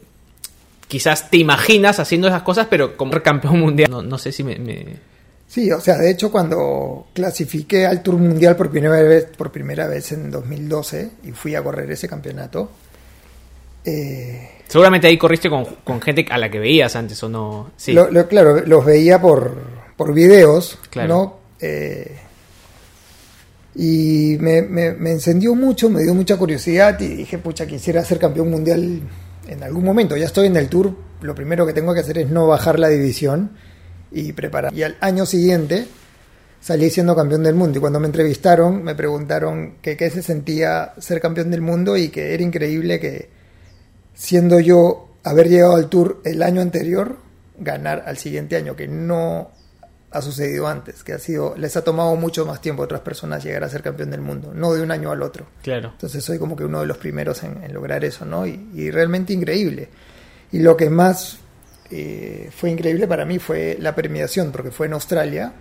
[0.88, 3.90] quizás te imaginas haciendo esas cosas, pero como campeón mundial.
[3.90, 5.16] No, no sé si me, me-
[5.48, 9.86] Sí, o sea, de hecho cuando clasifiqué al Tour Mundial por primera vez, por primera
[9.86, 12.68] vez en 2012 y fui a correr ese campeonato,
[13.84, 17.70] eh, Seguramente ahí corriste con, con gente a la que veías antes o no.
[17.76, 17.92] Sí.
[17.92, 19.56] Lo- lo- claro, los veía por,
[19.96, 21.08] por videos, Claro.
[21.08, 21.36] ¿no?
[21.60, 22.16] Eh,
[23.76, 28.18] y me, me- me encendió mucho, me dio mucha curiosidad y dije, pucha, quisiera ser
[28.18, 29.00] campeón mundial
[29.46, 30.16] en algún momento.
[30.16, 32.88] Ya estoy en el tour, lo primero que tengo que hacer es no bajar la
[32.88, 33.52] división
[34.10, 34.72] y preparar.
[34.74, 35.86] Y al año siguiente
[36.60, 40.94] salí siendo campeón del mundo y cuando me entrevistaron me preguntaron que qué se sentía
[40.98, 43.30] ser campeón del mundo y que era increíble que
[44.14, 47.18] siendo yo haber llegado al tour el año anterior,
[47.58, 49.50] ganar al siguiente año, que no
[50.16, 53.44] ha sucedido antes, que ha sido, les ha tomado mucho más tiempo a otras personas
[53.44, 55.46] llegar a ser campeón del mundo, no de un año al otro.
[55.62, 55.90] Claro.
[55.92, 58.46] Entonces soy como que uno de los primeros en, en lograr eso, ¿no?
[58.46, 59.88] Y, y realmente increíble.
[60.52, 61.38] Y lo que más
[61.90, 65.52] eh, fue increíble para mí fue la premiación, porque fue en Australia.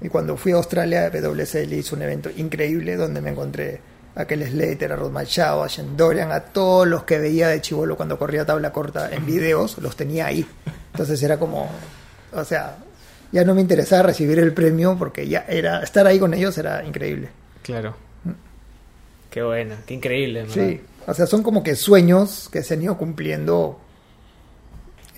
[0.00, 3.80] Y cuando fui a Australia, WSL hizo un evento increíble donde me encontré
[4.14, 7.60] a aquel Slater, a Rod Machado, a Shen Dorian, a todos los que veía de
[7.60, 10.46] chivolo cuando corría tabla corta en videos, los tenía ahí.
[10.92, 11.68] Entonces era como,
[12.32, 12.76] o sea,
[13.34, 16.82] ya no me interesaba recibir el premio porque ya era, estar ahí con ellos era
[16.84, 17.28] increíble.
[17.62, 17.94] Claro.
[19.30, 20.46] Qué buena, qué increíble.
[20.48, 23.80] Sí, o sea, son como que sueños que se han ido cumpliendo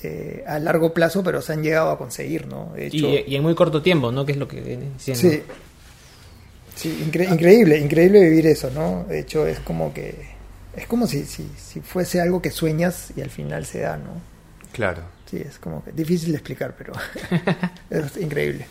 [0.03, 2.73] eh, a largo plazo, pero se han llegado a conseguir, ¿no?
[2.75, 4.25] De hecho, Y, y en muy corto tiempo, ¿no?
[4.25, 5.21] Que es lo que viene diciendo.
[5.21, 5.43] sí,
[6.75, 9.05] sí incre- increíble, increíble vivir eso, ¿no?
[9.09, 10.35] De hecho, es como que
[10.75, 14.21] es como si, si, si fuese algo que sueñas y al final se da, ¿no?
[14.73, 15.03] Claro.
[15.27, 16.93] Sí, es como que difícil de explicar, pero
[17.91, 18.67] es increíble.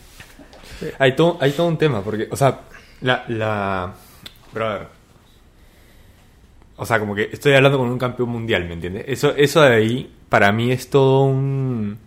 [0.99, 2.61] Hay todo, hay todo un tema, porque, o sea,
[3.01, 3.93] la, la...
[4.53, 4.87] Brother.
[6.77, 9.05] O sea, como que estoy hablando con un campeón mundial, ¿me entiendes?
[9.07, 11.97] Eso, eso de ahí, para mí es todo un...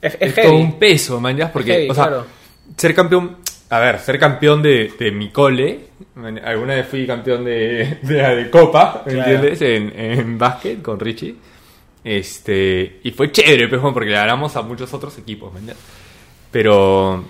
[0.00, 2.26] Es, Es, todo un peso, man, ya, Porque, heavy, o sea, claro.
[2.76, 3.38] ser campeón...
[3.70, 5.80] A ver, ser campeón de, de mi cole...
[6.14, 9.30] man, Alguna vez fui campeón de, de la de Copa, ¿me Claro.
[9.32, 9.62] entiendes?
[9.62, 11.34] En, en básquet con Richie.
[12.04, 13.00] Este...
[13.02, 15.74] Y fue chévere, pues, porque le ganamos a muchos otros equipos, man, ya.
[16.50, 17.24] Pero...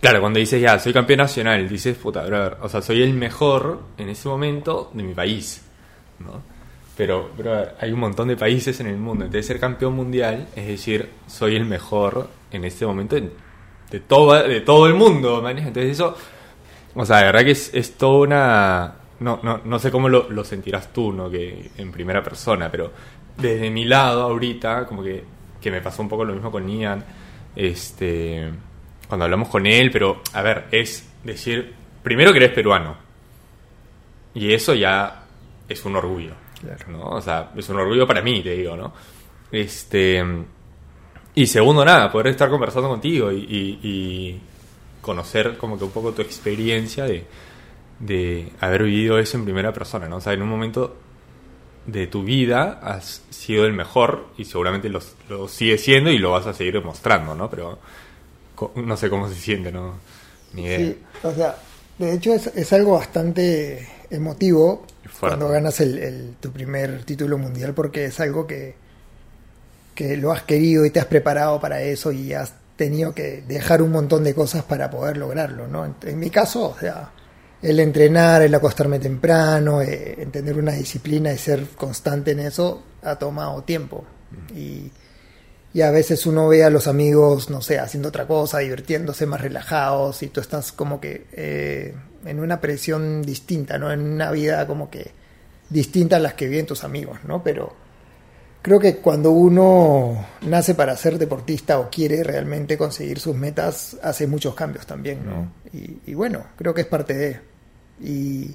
[0.00, 3.80] Claro, cuando dices ya, soy campeón nacional, dices, puta, brother, o sea, soy el mejor
[3.96, 5.66] en ese momento de mi país,
[6.20, 6.40] ¿no?
[6.96, 10.68] Pero, brother, hay un montón de países en el mundo, entonces ser campeón mundial es
[10.68, 13.32] decir, soy el mejor en este momento en-
[13.90, 15.58] de todo, de todo el mundo, man.
[15.58, 16.16] Entonces eso,
[16.94, 18.94] o sea, de verdad que es, es toda una...
[19.18, 21.28] No, no, no sé cómo lo, lo sentirás tú, ¿no?
[21.28, 22.92] Que en primera persona, pero
[23.38, 25.24] desde mi lado ahorita, como que,
[25.60, 27.04] que me pasó un poco lo mismo con Ian,
[27.56, 28.50] este,
[29.08, 32.96] cuando hablamos con él, pero a ver, es decir, primero que eres peruano,
[34.34, 35.22] y eso ya
[35.68, 36.84] es un orgullo, Claro.
[36.88, 37.02] ¿no?
[37.10, 38.92] O sea, es un orgullo para mí, te digo, ¿no?
[39.52, 40.22] Este,
[41.34, 44.40] y segundo, nada, poder estar conversando contigo y, y- y
[45.00, 47.24] conocer como que un poco tu experiencia de,
[48.00, 50.16] de haber vivido eso en primera persona, ¿no?
[50.16, 50.96] O sea, en un momento
[51.88, 56.32] de tu vida has sido el mejor y seguramente lo, lo sigues siendo y lo
[56.32, 57.48] vas a seguir demostrando, ¿no?
[57.50, 57.78] Pero
[58.76, 59.94] no sé cómo se siente, ¿no?
[60.52, 60.78] Ni idea.
[60.78, 61.56] Sí, o sea,
[61.98, 65.38] de hecho es, es algo bastante emotivo Fuerte.
[65.38, 68.74] cuando ganas el, el- tu primer título mundial porque es algo que,
[69.94, 73.82] que lo has querido y te has preparado para eso y has tenido que dejar
[73.82, 75.84] un montón de cosas para poder lograrlo, ¿no?
[75.84, 77.10] En, en mi caso, o sea,
[77.62, 82.82] el entrenar, el acostarme temprano, eh, en tener una disciplina y ser constante en eso
[83.02, 84.04] ha tomado tiempo.
[84.54, 84.90] Y,
[85.72, 89.40] y a veces uno ve a los amigos, no sé, haciendo otra cosa, divirtiéndose más
[89.40, 91.94] relajados y tú estás como que eh,
[92.24, 93.92] en una presión distinta, ¿no?
[93.92, 95.10] En una vida como que
[95.68, 97.42] distinta a las que viven tus amigos, ¿no?
[97.42, 97.74] Pero
[98.62, 104.26] creo que cuando uno nace para ser deportista o quiere realmente conseguir sus metas, hace
[104.26, 105.52] muchos cambios también, ¿no?
[105.72, 107.40] Y, y bueno, creo que es parte de...
[108.00, 108.54] Y,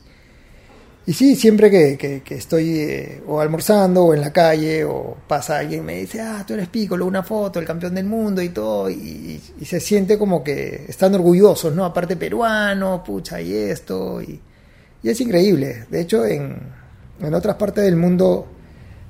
[1.06, 5.18] y sí, siempre que, que- que estoy eh, o almorzando o en la calle o
[5.28, 8.42] pasa alguien y me dice, ah, tú eres Piccolo, una foto, el campeón del mundo
[8.42, 11.84] y todo, y, y- y se siente como que están orgullosos, ¿no?
[11.84, 14.40] Aparte peruano, pucha, y esto, y,
[15.04, 15.86] y es increíble.
[15.90, 16.58] De hecho, en,
[17.20, 18.48] en otras partes del mundo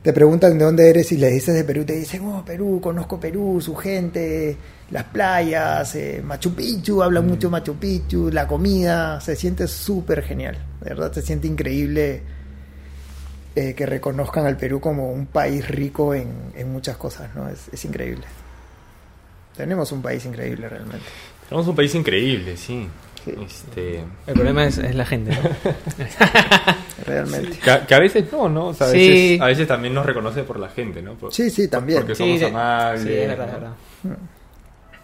[0.03, 3.19] te preguntan de dónde eres y le dices de Perú, te dicen, oh, Perú, conozco
[3.21, 4.57] Perú, su gente,
[4.91, 10.57] las playas, eh, Machu Picchu, hablan mucho Machu Picchu, la comida, se siente súper genial,
[10.81, 12.21] de verdad se siente increíble
[13.55, 17.47] eh, que reconozcan al Perú como un país rico en, en muchas cosas, ¿no?
[17.47, 18.25] Es, es increíble.
[19.55, 21.05] Tenemos un país increíble realmente.
[21.47, 22.89] Somos un país increíble, sí.
[23.23, 23.31] Sí.
[23.45, 25.49] Este, El problema es, es la gente, ¿no?
[27.05, 27.57] Realmente.
[27.59, 28.67] que, a- que a veces no, ¿no?
[28.67, 28.97] O sea, a, Sí.
[28.97, 31.13] veces, a veces también nos reconoce por la gente, ¿no?
[31.13, 31.99] Por- Sí, sí, también.
[31.99, 33.01] Porque somos amables.
[33.03, 33.59] sí, es verdad, es ¿no?
[33.59, 34.17] verdad.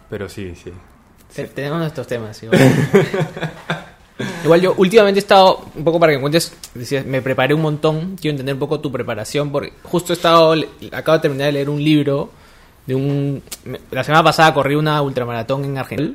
[0.10, 0.72] Pero sí, sí.
[1.34, 2.42] Te- Tenemos nuestros temas.
[2.44, 2.60] Igual.
[4.44, 6.40] Igual yo últimamente he estado, un poco para que
[6.74, 10.56] decías, me preparé un montón, quiero entender un poco tu preparación, porque justo he estado,
[10.92, 12.30] acabo de terminar de leer un libro
[12.86, 13.42] de un...
[13.92, 16.12] La semana pasada corrí una ultramaratón en Argentina.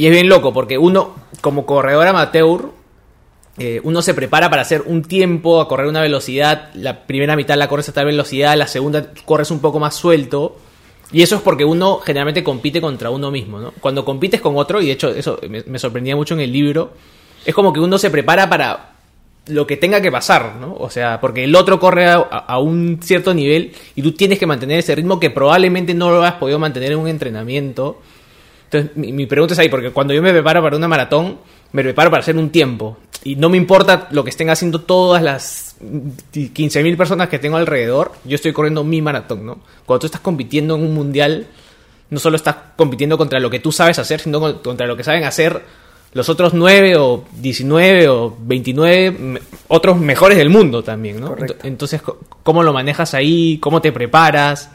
[0.00, 2.70] Y es bien loco, porque uno, como corredor amateur,
[3.58, 7.54] eh, uno se prepara para hacer un tiempo, a correr una velocidad, la primera mitad
[7.58, 10.56] la corres a tal velocidad, la segunda corres un poco más suelto.
[11.12, 13.74] Y eso es porque uno generalmente compite contra uno mismo, ¿no?
[13.78, 16.94] Cuando compites con otro, y de hecho eso me, sorprendía mucho en el libro,
[17.44, 18.92] es como que uno se prepara para
[19.48, 20.76] lo que tenga que pasar, ¿no?
[20.78, 24.46] O sea, porque el otro corre a, a un cierto nivel y tú tienes que
[24.46, 28.00] mantener ese ritmo que probablemente no lo has podido mantener en un entrenamiento.
[28.72, 31.38] Entonces, mi, mi pregunta es ahí, porque cuando yo me preparo para una maratón,
[31.72, 32.98] me preparo para hacer un tiempo.
[33.24, 35.76] Y no me importa lo que estén haciendo todas las
[36.32, 39.58] 15.000 personas que tengo alrededor, yo estoy corriendo mi maratón, ¿no?
[39.84, 41.46] Cuando tú estás compitiendo en un mundial,
[42.10, 45.04] no solo estás compitiendo contra lo que tú sabes hacer, sino con- contra lo que
[45.04, 45.62] saben hacer
[46.12, 51.28] los otros 9 o 19 o 29 me- otros mejores del mundo también, ¿no?
[51.28, 51.56] Correcto.
[51.66, 52.02] Entonces,
[52.42, 53.58] ¿cómo lo manejas ahí?
[53.58, 54.70] ¿Cómo te preparas?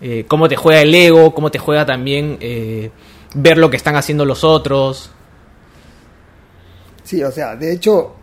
[0.00, 1.34] Eh, ¿Cómo te juega el ego?
[1.34, 2.90] ¿Cómo te juega también eh,
[3.34, 5.10] ver lo que están haciendo los otros?
[7.04, 8.14] Sí, o sea, de hecho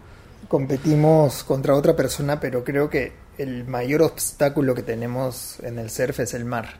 [0.48, 6.20] competimos contra otra persona, pero creo que el mayor obstáculo que tenemos en el surf
[6.22, 6.76] es el mar.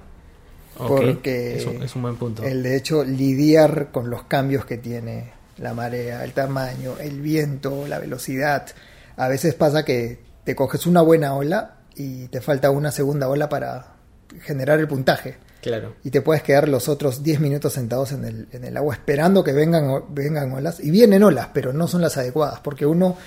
[0.78, 2.44] Porque es un, es un buen punto.
[2.44, 7.88] El de hecho lidiar con los cambios que tiene la marea, el tamaño, el viento,
[7.88, 8.68] la velocidad.
[9.16, 13.50] A veces pasa que te coges una buena ola y te falta una segunda ola
[13.50, 13.96] para
[14.42, 15.38] generar el puntaje.
[15.62, 15.96] Claro.
[16.04, 19.44] y te puedes quedar los otros 10 minutos sentados en el, en el agua esperando
[19.44, 20.80] que vengan, vengan olas.
[20.80, 23.18] Y vienen olas, pero no son las adecuadas, porque uno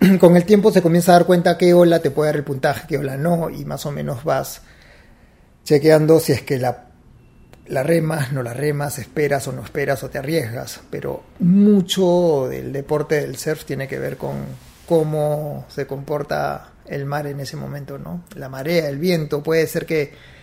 [0.20, 2.86] con el tiempo se comienza a dar cuenta qué ola te puede dar el puntaje,
[2.88, 4.62] qué ola no, y más o menos vas
[5.64, 6.86] chequeando si es que la,
[7.66, 10.80] la remas, no la remas, esperas o no esperas o te arriesgas.
[10.90, 14.36] Pero mucho del deporte del surf tiene que ver con
[14.86, 18.22] cómo se comporta el mar en ese momento, ¿no?
[18.34, 20.35] La marea, el viento, puede ser que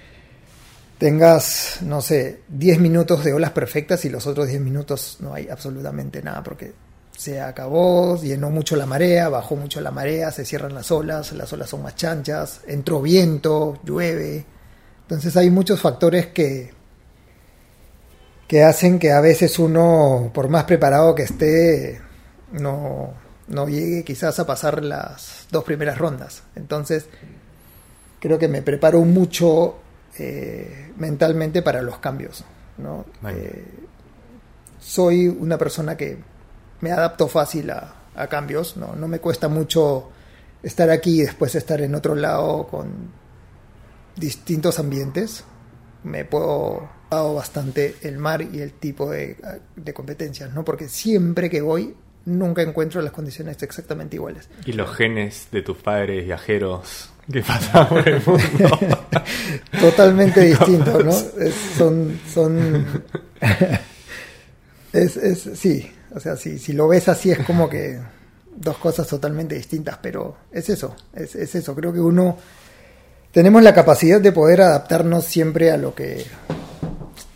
[0.97, 5.49] tengas, no sé, 10 minutos de olas perfectas y los otros 10 minutos no hay
[5.49, 6.73] absolutamente nada porque
[7.17, 11.51] se acabó, llenó mucho la marea, bajó mucho la marea, se cierran las olas, las
[11.53, 14.45] olas son más chanchas, entró viento, llueve.
[15.03, 16.73] Entonces hay muchos factores que,
[18.47, 22.01] que hacen que a veces uno, por más preparado que esté,
[22.51, 23.13] no,
[23.47, 26.43] no llegue quizás a pasar las dos primeras rondas.
[26.56, 27.06] Entonces,
[28.19, 29.83] creo que me preparo mucho
[30.17, 32.43] eh, mentalmente para los cambios.
[32.78, 33.06] ¿no?
[33.30, 33.65] Eh,
[34.80, 36.17] soy una persona que
[36.82, 38.95] me adapto fácil a, a cambios, ¿no?
[38.95, 40.10] no me cuesta mucho
[40.62, 43.12] estar aquí y después estar en otro lado con
[44.15, 45.43] distintos ambientes.
[46.04, 46.89] Me puedo
[47.34, 49.38] bastante el mar y el tipo de,
[49.76, 50.65] de competencias, ¿no?
[50.65, 54.47] Porque siempre que voy nunca encuentro las condiciones exactamente iguales.
[54.65, 59.05] Y los genes de tus padres viajeros que pasan por el mundo.
[59.79, 61.12] Totalmente distinto, ¿no?
[61.12, 63.03] Es- son, son,
[64.91, 67.99] es, es, sí, o sea, si, si lo ves así es como que
[68.55, 71.73] dos cosas totalmente distintas, pero es eso, es, es eso.
[71.75, 72.38] Creo que uno
[73.31, 76.23] tenemos la capacidad de poder adaptarnos siempre a lo que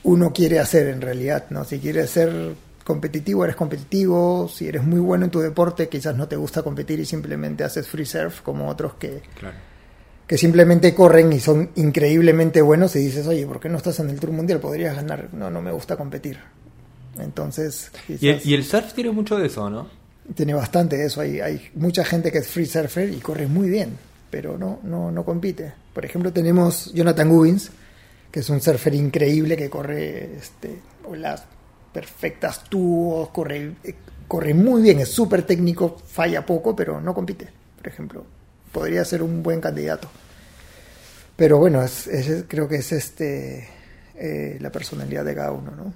[0.03, 1.65] uno quiere hacer en realidad, ¿no?
[1.65, 2.53] Si quieres ser
[2.87, 6.99] competitivo, eres competitivo, si eres muy bueno en tu deporte, quizás no te gusta competir
[7.01, 9.57] y simplemente haces free surf como otros que, Claro.
[10.25, 14.09] que simplemente corren y son increíblemente buenos y dices, oye, ¿por qué no estás en
[14.09, 14.59] el Tour Mundial?
[14.61, 15.29] Podrías ganar.
[15.33, 16.39] No, no me gusta competir.
[17.19, 19.89] Entonces, quizás Y el, y el surf tiene mucho de eso, ¿no?
[20.35, 21.21] tiene bastante de eso.
[21.21, 23.97] Hay, hay mucha gente que es free surfer y corre muy bien,
[24.29, 25.73] pero no, no, no compite.
[25.93, 27.71] Por ejemplo, tenemos Jonathan Gubbins,
[28.31, 31.43] que es un surfer increíble que corre este, olas
[31.97, 33.95] perfectas, tubos, corre, eh,
[34.27, 38.23] corre muy bien, es súper técnico, falla poco, pero no compite, por ejemplo.
[38.71, 40.07] Podría ser un buen candidato.
[41.35, 41.83] Pero bueno,
[42.47, 43.67] creo que es este
[44.13, 45.93] eh, la personalidad de cada uno, ¿no?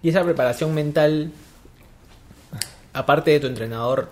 [0.00, 1.32] Y esa preparación mental,
[2.92, 4.10] aparte de tu entrenador,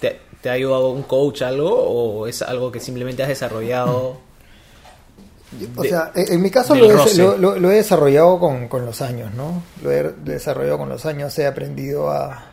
[0.00, 4.24] ¿te, te ha ayudado un coach algo o es algo que simplemente has desarrollado?
[5.76, 7.16] O de- sea, en mi caso lo he, roce.
[7.22, 9.62] lo- lo- lo he desarrollado con, con los años, ¿no?
[9.82, 12.46] Lo he desarrollado con los años, he aprendido a,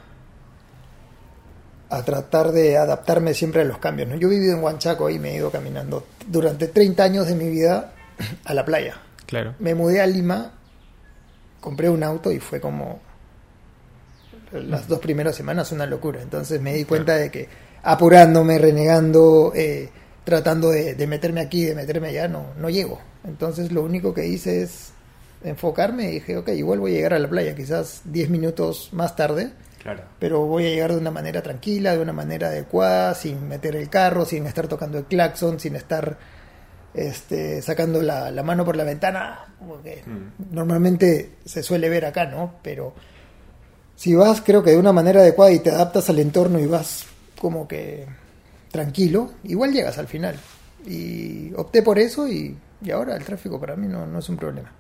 [1.90, 4.16] a tratar de adaptarme siempre a los cambios, ¿no?
[4.16, 7.50] Yo he vivido en Huanchaco y me he ido caminando durante 30 años de mi
[7.50, 7.94] vida
[8.46, 8.96] a la playa.
[9.26, 9.56] Claro.
[9.60, 10.54] Me mudé a Lima,
[11.62, 13.00] compré un auto y fue como
[14.52, 16.22] las dos primeras semanas una locura.
[16.22, 17.50] Entonces me di cuenta de que
[17.84, 19.90] apurándome, renegando, eh,
[20.24, 23.00] tratando de, de meterme aquí, de meterme allá, no, no llego.
[23.26, 24.92] Entonces lo único que hice es
[25.44, 29.16] enfocarme y dije, ok, igual voy a llegar a la playa, quizás 10 minutos más
[29.16, 29.52] tarde,
[29.82, 30.04] Claro.
[30.18, 33.90] pero voy a llegar de una manera tranquila, de una manera adecuada, sin meter el
[33.90, 36.18] carro, sin estar tocando el claxon, sin estar
[36.94, 40.02] este, sacando la, la mano por la ventana, como que
[40.52, 42.54] normalmente se suele ver acá, ¿no?
[42.62, 42.94] Pero
[43.96, 47.06] si vas, creo que de una manera adecuada y te adaptas al entorno y vas
[47.38, 48.06] como que
[48.74, 50.36] tranquilo, igual llegas al final.
[50.86, 54.36] Y opté por eso y, y ahora el tráfico para mí no, no es un
[54.36, 54.72] problema.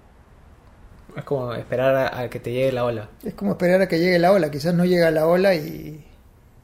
[1.15, 3.07] Es como esperar a, a que te llegue la ola.
[3.23, 6.03] Es como esperar a que llegue la ola, quizás no llega la ola y,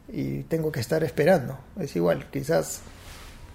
[0.08, 1.60] y tengo que estar esperando.
[1.80, 2.82] Es igual, quizás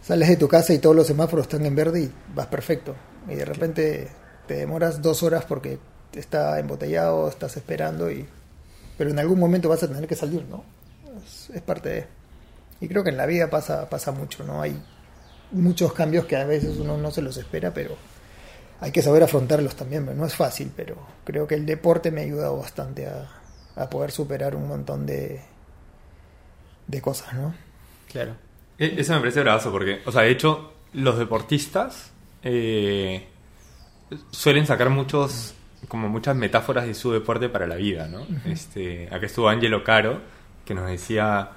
[0.01, 2.95] sales de tu casa y todos los semáforos están en verde y vas perfecto.
[3.29, 4.09] Y de repente
[4.47, 5.81] te demoras dos horas porque
[6.14, 8.25] está embotellado, estás esperando, y
[8.97, 10.62] pero en algún momento vas a tener que salir, ¿no?
[11.27, 12.07] Es, es parte de...
[12.81, 14.61] Y creo que en la vida pasa, pasa mucho, ¿no?
[14.62, 14.77] Hay
[15.53, 17.97] muchos cambios que a veces uno no se los espera, pero
[18.81, 20.05] hay que saber afrontarlos también.
[20.16, 23.29] No es fácil, pero creo que el deporte me ha ayudado bastante a,
[23.77, 25.41] a poder superar un montón de,
[26.87, 27.55] de cosas, ¿no?
[28.11, 28.37] Claro.
[28.79, 32.11] E- Eso me parece bravazo porque, o sea, de hecho, los deportistas
[32.43, 33.27] eh,
[34.31, 35.55] suelen sacar muchos,
[35.89, 38.27] como muchas metáforas de su deporte para la vida, ¿no?
[38.45, 40.20] este, acá estuvo Angelo Caro,
[40.64, 41.51] que nos decía,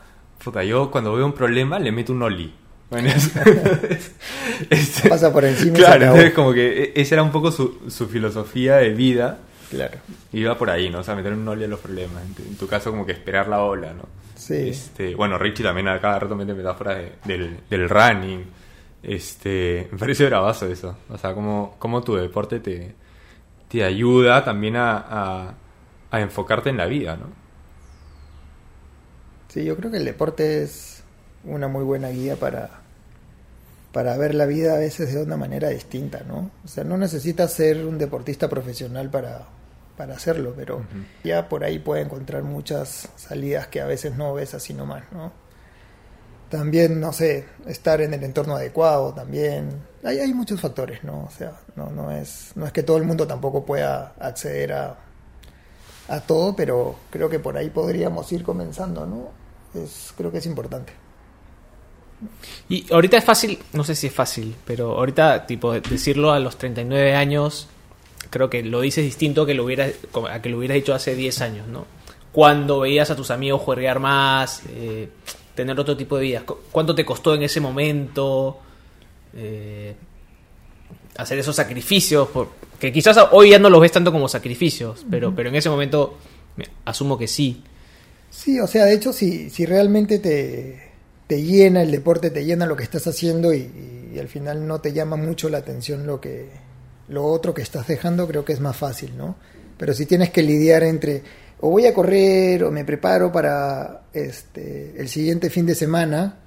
[0.43, 2.53] puta, yo cuando veo un problema le meto un oli.
[2.89, 3.31] Bueno, es-
[4.69, 7.51] este- Pasa por encima y se Claro, entonces como que e- esa era un poco
[7.51, 9.39] su, su filosofía de vida.
[9.69, 9.97] Claro.
[10.31, 10.99] Iba por ahí, ¿no?
[10.99, 12.23] O sea, meter un oli a los problemas.
[12.25, 14.03] En tu, en tu caso, como que esperar la ola, ¿no?
[14.35, 14.69] Sí.
[14.69, 18.45] Este, bueno, Richie también a cada rato mete metáforas de- del, del running.
[19.03, 20.97] Este, me parece bravazo eso.
[21.09, 22.95] O sea, como, como tu deporte te,
[23.67, 25.53] te ayuda también a, a,
[26.11, 27.25] a enfocarte en la vida, ¿no?
[29.49, 31.01] Sí, yo creo que el deporte es
[31.43, 32.81] una muy buena guía para,
[33.93, 36.51] para ver la vida a veces de una manera distinta, ¿no?
[36.63, 39.47] O sea, no necesitas ser un deportista profesional para,
[39.95, 40.81] para hacerlo, pero
[41.23, 45.31] ya por ahí puede encontrar muchas salidas que a veces no ves así nomás, ¿no?
[46.49, 49.69] También, no sé, estar en el entorno adecuado también.
[50.03, 51.25] Hay, hay muchos factores, ¿no?
[51.25, 54.97] O sea, no, no, es, no es que todo el mundo tampoco pueda acceder a,
[56.07, 59.29] a todo, pero creo que por ahí podríamos ir comenzando, ¿no?
[59.79, 60.93] Es, creo que es importante.
[62.69, 66.57] Y ahorita es fácil, no sé si es fácil, pero ahorita, tipo, decirlo a los
[66.57, 67.67] 39 años,
[68.29, 71.15] creo que lo dices distinto que lo hubiera, como a que lo hubieras dicho hace
[71.15, 71.85] 10 años, ¿no?
[72.31, 75.09] Cuando veías a tus amigos jugar más, eh,
[75.55, 76.41] tener otro tipo de vida.
[76.45, 78.59] Cu- ¿Cuánto te costó en ese momento
[79.35, 79.95] eh,
[81.17, 82.27] hacer esos sacrificios?
[82.29, 82.49] Por-
[82.79, 86.17] que quizás hoy ya no los ves tanto como sacrificios, pero, pero en ese momento
[86.55, 87.63] me- asumo que sí.
[88.29, 90.91] Sí, o sea, de hecho, si, si realmente te,
[91.27, 94.79] te llena el deporte, te llena lo que estás haciendo y, y al final no
[94.81, 96.49] te llama mucho la atención lo que
[97.09, 99.37] lo otro que estás dejando, creo que es más fácil, ¿no?
[99.77, 101.23] Pero si tienes que lidiar entre
[101.61, 106.39] o voy a correr o me preparo para este el siguiente fin de semana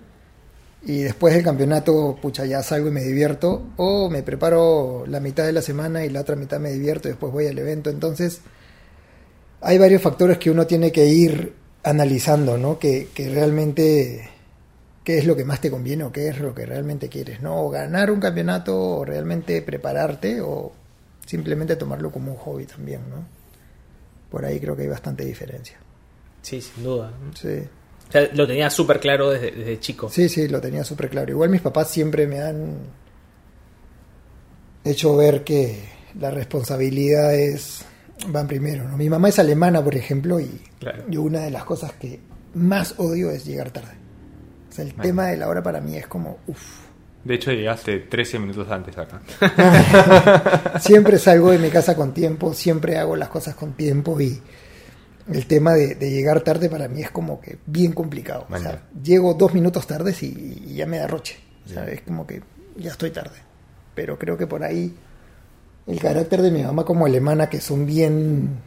[0.83, 5.45] y después del campeonato, pucha, ya salgo y me divierto, o me preparo la mitad
[5.45, 8.41] de la semana y la otra mitad me divierto y después voy al evento, entonces
[9.61, 11.53] hay varios factores que uno tiene que ir
[11.83, 12.79] analizando, ¿no?
[12.79, 14.31] Que, que realmente
[15.05, 17.63] qué es lo que más te conviene o qué es lo que realmente quieres, ¿no?
[17.63, 20.73] O ganar un campeonato o realmente prepararte o
[21.27, 23.25] simplemente tomarlo como un hobby también, ¿no?
[24.31, 25.77] Por ahí creo que hay bastante diferencia.
[26.43, 27.13] Sí, sin duda.
[27.35, 27.63] Sí,
[28.11, 30.09] O sea, lo tenía súper claro desde, desde chico.
[30.11, 31.31] sí, sí, lo tenía súper claro.
[31.31, 32.77] Igual mis papás siempre me han
[34.85, 35.83] hecho ver que
[36.19, 37.85] las responsabilidades
[38.29, 38.97] van primero, ¿no?
[38.97, 41.05] Mi mamá es alemana, por ejemplo, y Claro.
[41.23, 42.21] una de las cosas que
[42.55, 43.93] más odio es llegar tarde.
[44.69, 46.81] O sea, el tema de la hora para mí es como, uff.
[47.25, 49.21] De hecho, llegaste 13 minutos antes acá.
[50.81, 54.41] Siempre salgo de mi casa con tiempo, siempre hago las cosas con tiempo y
[55.33, 58.47] el tema de, de llegar tarde para mí es como que bien complicado.
[58.51, 61.39] O sea, llego dos minutos tardes y, y ya me da roche.
[61.67, 62.43] O sea, es como que
[62.77, 63.37] ya estoy tarde.
[63.95, 64.95] Pero creo que por ahí
[65.87, 68.61] el carácter de mi mamá como alemana, que son bien,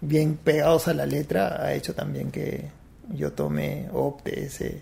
[0.00, 2.70] bien pegados a la letra, ha hecho también que
[3.14, 4.80] yo tome, opte ese,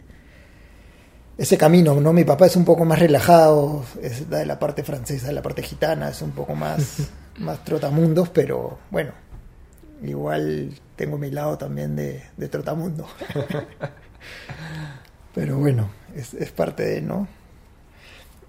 [1.36, 2.12] ese camino, ¿no?
[2.12, 5.62] Mi papá es un poco más relajado, es de la parte francesa, de la parte
[5.62, 9.12] gitana, es un poco más, más trotamundos, pero bueno,
[10.02, 13.06] igual tengo mi lado también de, de trotamundo.
[15.34, 17.28] pero bueno, es, es parte de, ¿no?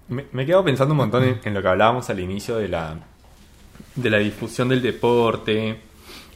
[0.08, 2.68] Me, me he quedado pensando un montón en, en lo que hablábamos al inicio de
[2.68, 2.98] la,
[3.94, 5.80] de la difusión del deporte.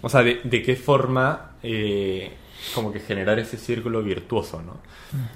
[0.03, 2.31] O sea, de, de qué forma eh,
[2.75, 4.81] como que generar ese círculo virtuoso, ¿no?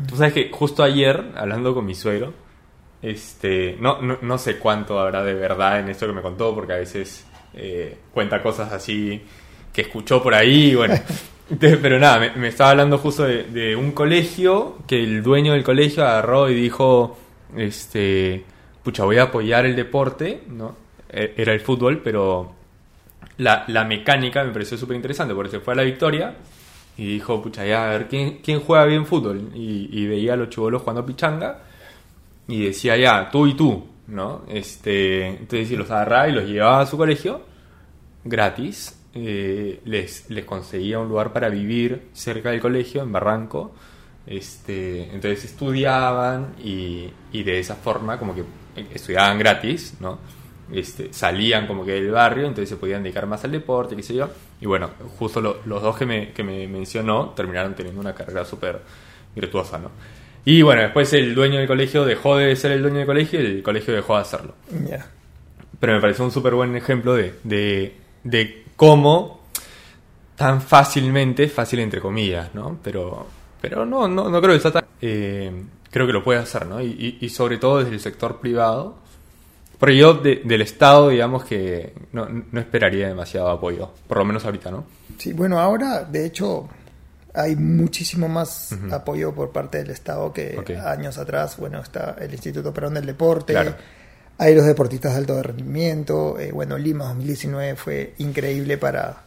[0.06, 2.32] Tú sabes que justo ayer, hablando con mi suegro,
[3.02, 6.72] este, no, no, no sé cuánto habrá de verdad en esto que me contó, porque
[6.72, 9.22] a veces eh, cuenta cosas así
[9.76, 10.94] que escuchó por ahí, bueno.
[11.60, 15.62] Pero nada, me, me estaba hablando justo de, de un colegio que el dueño del
[15.62, 17.16] colegio agarró y dijo,
[17.56, 18.42] este,
[18.82, 20.74] pucha, voy a apoyar el deporte, ¿no?
[21.08, 22.52] E- Era el fútbol, pero
[23.36, 26.34] la, la mecánica me pareció súper interesante, porque se fue a la victoria
[26.96, 29.50] y dijo, pucha, ya, a ver, ¿quién, quién juega bien fútbol?
[29.54, 31.58] Y, y veía a los chivolos jugando pichanga
[32.48, 34.42] y decía, ya, tú y tú, ¿no?
[34.48, 37.42] Este, entonces, si los agarraba y los llevaba a su colegio,
[38.24, 43.74] gratis, eh, les, les conseguía un lugar para vivir cerca del colegio, en Barranco,
[44.26, 48.42] Este, entonces estudiaban y, y de esa forma como que
[48.92, 50.18] estudiaban gratis, ¿no?
[50.72, 54.14] Este, salían como que del barrio, entonces se podían dedicar más al deporte, qué sé
[54.14, 54.28] yo.
[54.60, 58.44] Y bueno, justo lo- los dos que me, que me mencionó terminaron teniendo una carrera
[58.44, 58.80] súper
[59.34, 59.90] virtuosa, ¿no?
[60.44, 63.46] Y bueno, después el dueño del colegio dejó de ser el dueño del colegio y
[63.46, 64.54] el colegio dejó de hacerlo.
[64.88, 65.06] Ya.
[65.78, 67.94] Pero me pareció un súper buen ejemplo de, de,
[68.30, 69.40] de cómo
[70.36, 72.78] tan fácilmente, fácil entre comillas, ¿no?
[72.82, 73.26] Pero,
[73.60, 74.84] pero no, no, no creo que sea tan...
[75.00, 75.50] eh,
[75.90, 76.80] creo que lo puede hacer, ¿no?
[76.80, 78.96] Y, y- y sobre todo desde el sector privado.
[79.78, 84.44] Porque yo de- del Estado, digamos que no, no esperaría demasiado apoyo, por lo menos
[84.44, 84.84] ahorita, ¿no?
[85.18, 86.68] Sí, bueno, ahora de hecho
[87.34, 91.56] hay muchísimo más apoyo por parte del Estado que años atrás.
[91.58, 93.74] Bueno, está el Instituto Perón del Deporte, Claro.
[94.38, 96.38] Hay los deportistas de alto rendimiento.
[96.38, 99.24] eh, bueno, Lima 2019 fue increíble para,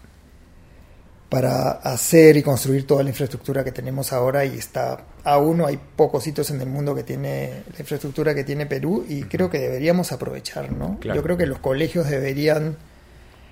[1.29, 5.79] para hacer y construir toda la infraestructura que tenemos ahora y está aún no hay
[5.95, 9.59] pocos sitios en el mundo que tiene la infraestructura que tiene Perú y creo que
[9.59, 10.97] deberíamos aprovechar, ¿no?
[10.99, 11.17] Claro.
[11.17, 12.77] Yo creo que los colegios deberían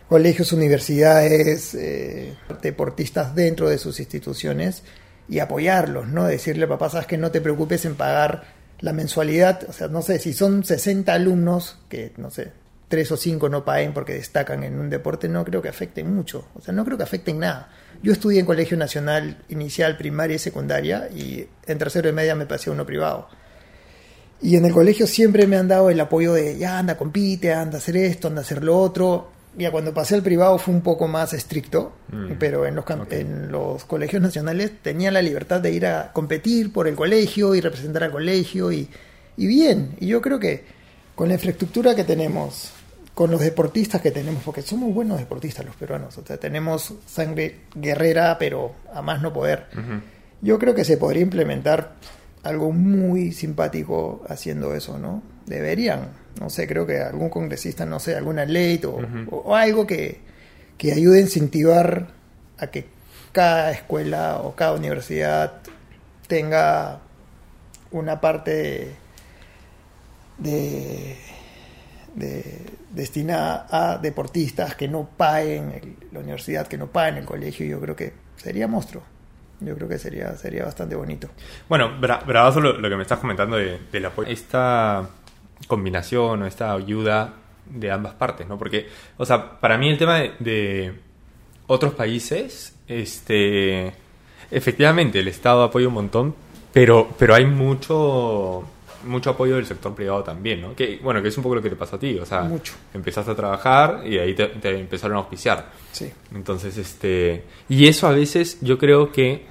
[0.09, 4.83] colegios, universidades, eh, deportistas dentro de sus instituciones
[5.27, 6.25] y apoyarlos, ¿no?
[6.25, 10.19] Decirle, papá, sabes que no te preocupes en pagar la mensualidad, o sea, no sé,
[10.19, 12.51] si son 60 alumnos, que no sé,
[12.89, 16.47] 3 o 5 no paguen porque destacan en un deporte, no creo que afecten mucho,
[16.55, 17.69] o sea, no creo que afecten nada.
[18.03, 22.45] Yo estudié en colegio nacional inicial, primaria y secundaria y en tercero y media me
[22.45, 23.27] pasé a uno privado.
[24.39, 27.77] Y en el colegio siempre me han dado el apoyo de, ya anda, compite, anda
[27.77, 29.31] a hacer esto, anda a hacer lo otro.
[29.57, 32.33] Ya cuando pasé al privado fue un poco más estricto, Mm.
[32.39, 36.87] pero en los, en los colegios nacionales tenía la libertad de ir a competir por
[36.87, 38.87] el colegio y representar al colegio y,
[39.35, 39.95] y bien.
[39.99, 40.63] Y yo creo que
[41.15, 42.71] con la infraestructura que tenemos,
[43.15, 47.61] con los deportistas que tenemos, porque somos buenos deportistas los peruanos, o sea, tenemos sangre
[47.73, 49.65] guerrera, pero a más no poder.
[50.41, 51.95] Yo creo que se podría implementar
[52.43, 55.23] algo muy simpático haciendo eso, ¿no?
[55.47, 56.09] Deberían,
[56.39, 60.19] no sé, creo que algún congresista, no sé, alguna ley o, algo que,
[60.77, 62.07] que ayude a incentivar
[62.57, 62.85] a que
[63.31, 65.53] cada escuela o cada universidad
[66.27, 66.99] tenga
[67.91, 68.95] una parte
[70.37, 71.15] de,
[72.15, 72.61] de-
[72.91, 77.79] destinada a deportistas que no paguen el- la universidad, que no paguen el colegio, yo
[77.79, 79.03] creo que sería monstruo.
[79.59, 81.29] Yo creo que sería, sería bastante bonito.
[81.67, 84.29] Bueno, bra bravazo lo, lo que me estás comentando de, del apoyo.
[84.29, 85.09] Esta
[85.67, 87.33] combinación o esta ayuda
[87.65, 88.57] de ambas partes, ¿no?
[88.57, 88.87] Porque,
[89.17, 90.93] o sea, para mí el tema de, de
[91.67, 93.93] otros países, este,
[94.51, 96.35] efectivamente el Estado apoya un montón,
[96.71, 98.63] pero, pero hay mucho,
[99.05, 100.75] mucho apoyo del sector privado también, ¿no?
[100.75, 102.73] Que, bueno, que es un poco lo que te pasó a ti, o sea, Mucho.
[102.93, 105.71] empezaste a trabajar y ahí te, te empezaron a auspiciar.
[105.91, 106.11] Sí.
[106.33, 107.43] Entonces, este.
[107.69, 109.45] Y eso a veces yo creo que.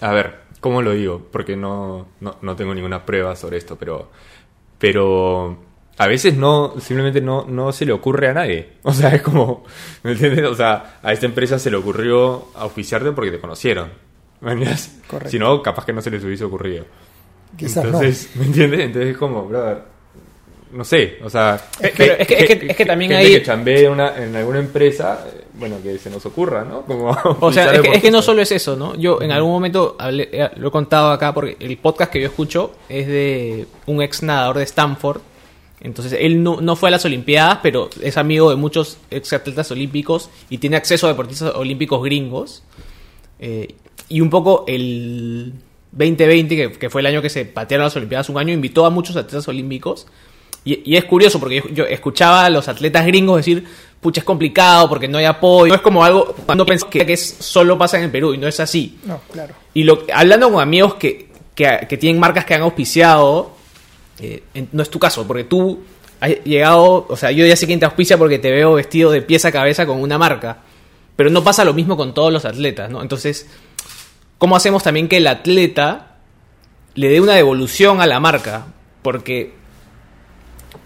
[0.00, 1.26] A ver, ¿cómo lo digo?
[1.30, 4.10] Porque no, no, no tengo ninguna prueba sobre esto, pero.
[4.80, 5.68] Pero.
[5.98, 8.70] A veces no, simplemente no, no se le ocurre a nadie.
[8.82, 9.64] O sea, es como.
[10.02, 10.44] ¿Me entiendes?
[10.46, 13.90] O sea, a esta empresa se le ocurrió auspiciarte porque te conocieron.
[14.40, 14.98] ¿Me entiendes?
[15.06, 15.30] Correcto.
[15.30, 16.86] Si no, capaz que no se les hubiese ocurrido.
[17.56, 18.80] Quizás Entonces, ¿me entiendes?
[18.80, 19.82] Entonces es como, brother.
[20.72, 21.60] No sé, o sea.
[21.80, 25.26] Eh, pero es que- es que- es que también hay- que una- en alguna empresa,
[25.26, 26.82] eh, bueno, que se nos ocurra, ¿no?
[26.82, 28.96] Como O sea, es que, es que no solo es eso, ¿no?
[28.96, 32.26] Yo en algún momento hablé- eh, lo he contado acá porque el podcast que yo
[32.26, 35.20] escucho es de un ex nadador de Stanford.
[35.82, 39.70] Entonces, él no, no fue a las Olimpiadas, pero es amigo de muchos ex atletas
[39.70, 42.62] olímpicos y tiene acceso a deportistas olímpicos gringos.
[43.38, 43.74] Eh,
[44.08, 45.52] y un poco el
[45.92, 48.90] 2020, que, que fue el año que se patearon las Olimpiadas, un año invitó a
[48.90, 50.06] muchos atletas olímpicos.
[50.64, 53.64] Y, y es curioso porque yo, yo escuchaba a los atletas gringos decir,
[54.00, 55.68] pucha, es complicado porque no hay apoyo.
[55.68, 58.38] No es como algo, cuando pensé que, que es, solo pasa en el Perú y
[58.38, 58.98] no es así.
[59.04, 59.54] No, claro.
[59.74, 63.52] Y lo, hablando con amigos que, que, que tienen marcas que han auspiciado,
[64.18, 65.80] eh, en- no es tu caso, porque tú
[66.20, 69.22] has llegado, o sea, yo ya sé quién te auspicia porque te veo vestido de
[69.22, 70.58] pieza a cabeza con una marca,
[71.16, 73.00] pero no pasa lo mismo con todos los atletas, ¿no?
[73.02, 73.46] Entonces,
[74.38, 76.16] ¿cómo hacemos también que el atleta
[76.94, 78.66] le dé una devolución a la marca?
[79.02, 79.52] Porque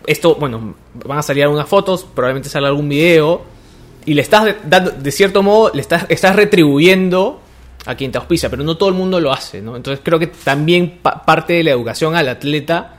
[0.07, 0.75] esto, bueno,
[1.07, 3.43] van a salir algunas fotos, probablemente salga algún video,
[4.07, 7.41] y le estás dando, de cierto modo, le estás, estás retribuyendo
[7.87, 9.77] a quien te auspicia, pero no todo el mundo lo hace, ¿no?
[9.77, 12.97] Entonces creo que también pa- parte de la educación al atleta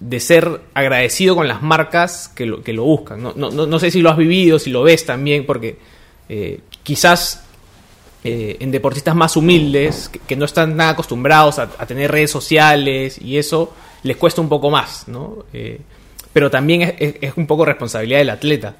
[0.00, 3.22] de ser agradecido con las marcas que lo, que lo buscan.
[3.22, 5.78] No, no, no- no sé si lo has vivido, si lo ves también, porque
[6.28, 7.44] eh, quizás
[8.24, 12.30] eh, en deportistas más humildes, que, que no están nada acostumbrados a, a tener redes
[12.30, 13.72] sociales y eso,
[14.02, 15.44] les cuesta un poco más, ¿no?
[15.52, 15.80] Eh,
[16.34, 18.76] pero también es, es- es un poco responsabilidad del atleta.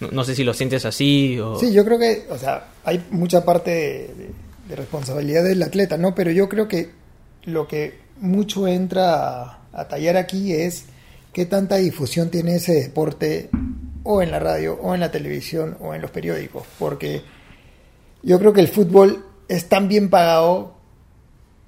[0.00, 1.58] No, no sé si lo sientes así o...
[1.60, 4.30] Sí, yo creo que, o sea, hay mucha parte de, de-
[4.68, 6.12] de responsabilidad del atleta, ¿no?
[6.14, 6.90] Pero yo creo que
[7.44, 10.86] lo que mucho entra a, a tallar aquí es
[11.32, 13.48] qué tanta difusión tiene ese deporte
[14.02, 17.22] o en la radio o en la televisión o en los periódicos, porque
[18.22, 20.74] yo creo que el fútbol es tan bien pagado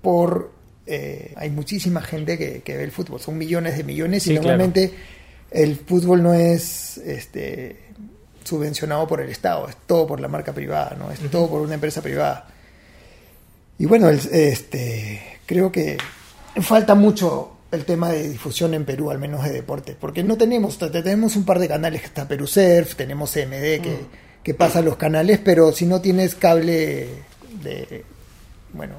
[0.03, 0.51] por...
[0.87, 4.39] eh, hay muchísima gente que, que ve el fútbol, son millones de millones Sí, y
[4.39, 4.59] claro.
[5.51, 7.80] El fútbol no es este,
[8.44, 11.11] subvencionado por el Estado, es todo por la marca privada, ¿no?
[11.11, 12.46] es todo por una empresa privada.
[13.78, 15.96] Y bueno, el- este, creo que
[16.61, 20.78] falta mucho el tema de difusión en Perú, al menos de deporte, porque no tenemos,
[20.78, 23.99] te- tenemos un par de canales que está Perú Surf, tenemos CMD que,
[24.42, 27.09] que pasa los canales, pero si no tienes cable
[27.62, 28.05] de,
[28.72, 28.94] bueno,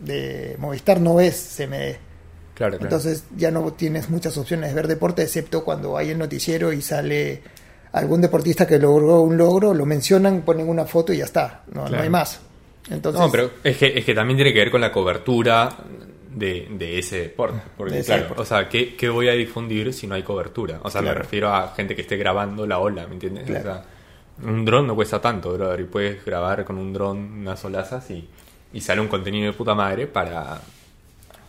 [0.00, 1.96] de Movistar no ves CMD.
[2.60, 2.94] Claro, claro.
[2.94, 6.82] Entonces ya no tienes muchas opciones de ver deporte, excepto cuando hay el noticiero y
[6.82, 7.40] sale
[7.92, 11.86] algún deportista que logró un logro, lo mencionan, ponen una foto y ya está, no,
[11.86, 12.38] hay más.
[12.90, 15.74] Entonces, no, pero es que, es que también tiene que ver con la cobertura
[16.34, 17.62] de, de ese deporte.
[17.78, 18.42] Porque, De ese claro, deporte.
[18.42, 20.80] o sea, ¿qué, qué voy a difundir si no hay cobertura?
[20.82, 23.48] O sea, me refiero a gente que esté grabando la ola, ¿me entiendes?
[23.48, 23.84] O sea,
[24.42, 28.28] un dron no cuesta tanto, brother, y puedes grabar con un dron unas olazas y,
[28.70, 30.60] y sale un contenido de puta madre para,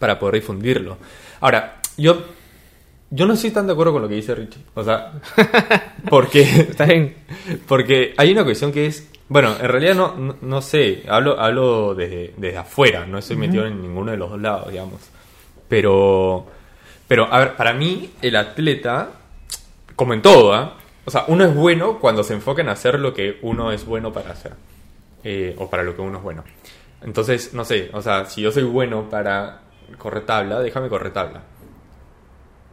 [0.01, 0.97] para poder difundirlo.
[1.41, 2.23] Ahora, yo,
[3.11, 4.63] yo no estoy tan de acuerdo con lo que dice Richie.
[4.73, 5.13] O sea,
[6.09, 6.41] porque...
[6.41, 7.15] Está bien.
[7.67, 9.07] Porque hay una cuestión que es.
[9.29, 13.65] Bueno, en realidad no, no, no sé, hablo, hablo desde, desde afuera, no estoy metido
[13.65, 14.99] en ninguno de los dos lados, digamos.
[15.69, 16.47] Pero,
[17.07, 19.11] pero, a ver, para mí, el atleta,
[19.95, 20.75] como en todo, ¿ah?
[21.05, 24.11] o sea, uno es bueno cuando se enfoca en hacer lo que uno es bueno
[24.11, 24.51] para hacer,
[25.23, 26.43] eh, o para lo que uno es bueno.
[27.01, 29.61] Entonces, no sé, o sea, si yo soy bueno para
[29.97, 31.43] correr tabla, déjame correr tabla.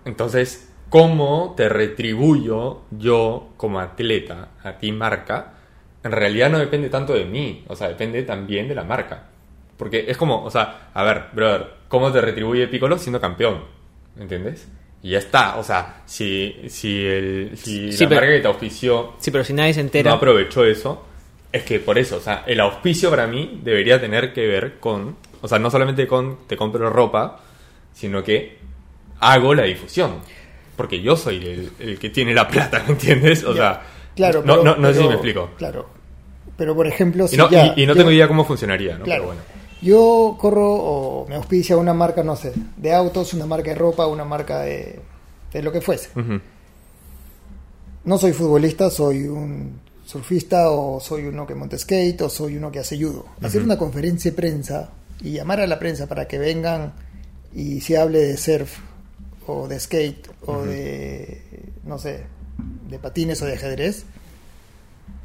[0.05, 5.55] Entonces, ¿cómo te retribuyo yo como atleta a ti marca?
[6.03, 9.25] En realidad no depende tanto de mí, o sea, depende también de la marca.
[9.77, 13.65] Porque es como, o sea, a ver, brother, ¿cómo te retribuye Piccolo siendo campeón?
[14.19, 14.69] ¿Entiendes?
[15.03, 18.49] Y ya está, o sea, si, si, el, si Sí, la pero- marca que te
[18.49, 20.11] auspició Sí, pero si nadie se entera.
[20.11, 21.05] no aprovechó eso,
[21.53, 25.17] es que por eso, o sea, el auspicio para mí debería tener que ver con,
[25.43, 27.41] o sea, no solamente con te compro ropa,
[27.95, 28.59] sino que
[29.21, 30.17] hago la difusión.
[30.77, 33.43] Porque yo soy el, el que tiene la plata, ¿me entiendes?
[33.45, 33.83] O Ya, sea,
[34.15, 35.51] claro, no, pero- no, no sé si pero- me explico.
[35.59, 35.89] Claro.
[36.57, 38.97] Pero por ejemplo, Y si no, ya- y, y no yo- tengo idea cómo funcionaría,
[38.99, 39.05] ¿no?
[39.05, 39.23] Claro.
[39.25, 39.59] Pero bueno.
[39.81, 44.07] Yo corro o me auspicia una marca, no sé, de autos, una marca de ropa,
[44.09, 44.99] una marca de,
[45.53, 46.11] de lo que fuese.
[48.05, 52.73] No soy futbolista, soy un surfista o soy uno que monta skate o soy uno
[52.73, 53.27] que hace judo.
[53.43, 54.91] Hacer una conferencia de prensa
[55.21, 56.95] y llamar a la prensa para que vengan
[57.55, 58.79] y se hable de surf
[59.47, 61.43] o de skate o de,
[61.85, 62.25] no sé,
[62.89, 64.05] de patines o de ajedrez.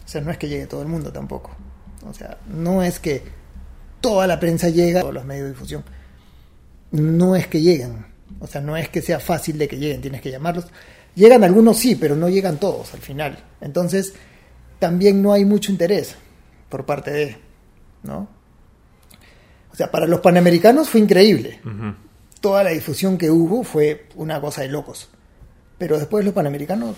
[0.06, 1.56] O sea, no es que llegue todo el mundo tampoco.
[2.08, 3.22] O sea, no es que
[4.02, 5.84] toda la prensa llega, todos los medios de difusión.
[6.92, 8.06] No es que lleguen.
[8.40, 10.68] O sea, no es que sea fácil de que lleguen, tienes que llamarlos.
[11.16, 13.38] Llegan algunos sí, pero no llegan todos al final.
[13.62, 14.14] Entonces,
[14.80, 16.16] también no hay mucho interés
[16.70, 17.38] por parte de,
[18.04, 18.28] ¿no?
[19.74, 21.60] O sea, para los panamericanos fue increíble.
[22.40, 25.10] Toda la difusión que hubo fue una cosa de locos.
[25.78, 26.96] Pero después los panamericanos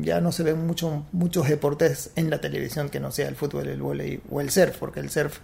[0.00, 3.68] ya no se ven mucho, muchos deportes en la televisión que no sea el fútbol,
[3.68, 5.38] el vóley o el surf, porque el surf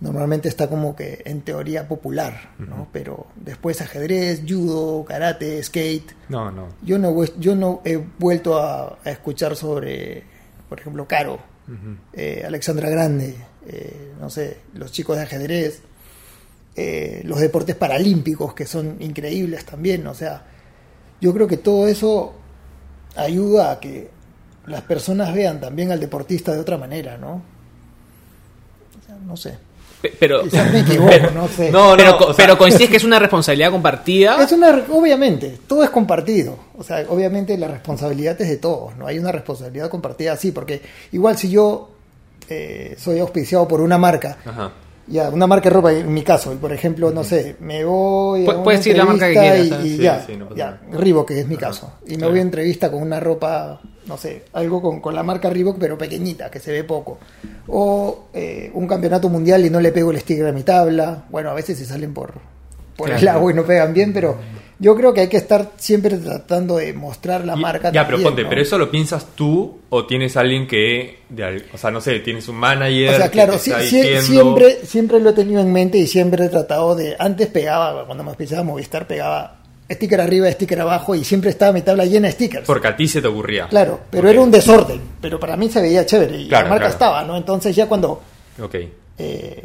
[0.00, 2.88] normalmente está como que en teoría popular, ¿no?
[2.92, 6.12] Pero después ajedrez, judo, karate, skate.
[6.28, 6.68] No, no.
[6.82, 10.24] Yo no, yo no he vuelto a, a escuchar sobre,
[10.68, 11.38] por ejemplo, Caro,
[12.12, 15.80] eh, Alexandra Grande, eh, no sé, los chicos de ajedrez,
[16.76, 20.44] eh, los deportes paralímpicos que son increíbles también, o sea,
[21.20, 22.32] yo creo que todo eso
[23.16, 24.08] ayuda a que
[24.66, 27.42] las personas vean también al deportista de otra manera, ¿no?
[29.02, 29.58] O sea, no sé.
[30.00, 31.70] Pe- Pero, Quizás me equivoco, no sé.
[31.70, 34.42] No, pero, no, co- o sea- pero coincides que es una responsabilidad compartida.
[34.42, 36.56] Es una, obviamente, todo es compartido.
[36.78, 39.06] O sea, obviamente la responsabilidad es de todos, ¿no?
[39.06, 40.80] Hay una responsabilidad compartida así, porque
[41.12, 41.90] igual si yo
[42.50, 44.72] eh, soy auspiciado por una marca, Ajá.
[45.06, 48.50] ya, una marca de ropa, en mi caso, por ejemplo, no sé, me voy a
[48.50, 50.80] una puedes decir la marca que quieras, y, y Sí, ya, sí, no ya.
[50.90, 52.30] Reebok, que es mi caso, y me claro.
[52.30, 55.96] voy a entrevista con una ropa, no sé, algo con, con la marca Reebok, pero
[55.98, 57.18] pequeñita, que se ve poco,
[57.68, 61.50] o eh, un campeonato mundial y no le pego el sticker a mi tabla, bueno,
[61.50, 62.34] a veces se salen por,
[62.96, 64.36] por el agua y no pegan bien, pero
[64.80, 67.92] yo creo que hay que estar siempre tratando de mostrar la Y- marca.
[67.92, 68.48] Ya, pero ponte, ¿no?
[68.48, 72.48] ¿pero eso lo piensas tú o tienes alguien que, de o sea, no sé, tienes
[72.48, 75.72] un manager O sea, que claro, te está diciendo- siempre, siempre lo he tenido en
[75.72, 77.14] mente y siempre he tratado de.
[77.18, 79.58] Antes pegaba, cuando me empezaba a Movistar, pegaba
[79.92, 82.64] sticker arriba, sticker abajo y siempre estaba mi tabla llena de stickers.
[82.66, 83.66] Porque a ti se te ocurría.
[83.68, 85.00] Claro, pero era un desorden.
[85.20, 86.92] Pero para mí se veía chévere y Claro, la marca claro.
[86.94, 87.36] estaba, ¿no?
[87.36, 88.22] Entonces ya cuando
[88.62, 88.76] Ok.
[89.18, 89.64] eh,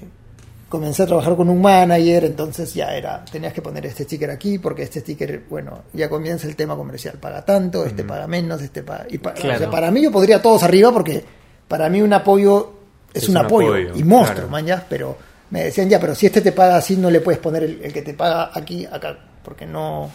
[0.69, 4.57] comencé a trabajar con un manager, entonces ya era, tenías que poner este sticker aquí,
[4.59, 8.83] porque este sticker, bueno, ya comienza el tema comercial, paga tanto, este paga menos, este
[8.83, 9.05] paga...
[9.09, 11.23] Y pa- o sea, para mí yo podría todos arriba, porque
[11.67, 12.73] para mí un apoyo
[13.13, 14.49] es, Es un, un apoyo, apoyo, y monstruo, claro.
[14.49, 15.15] man, ya, pero
[15.51, 17.93] me decían ya, pero si este te paga así, no le puedes poner el, el
[17.93, 20.09] que te paga aquí, acá, porque no,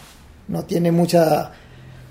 [0.49, 1.51] no tiene mucha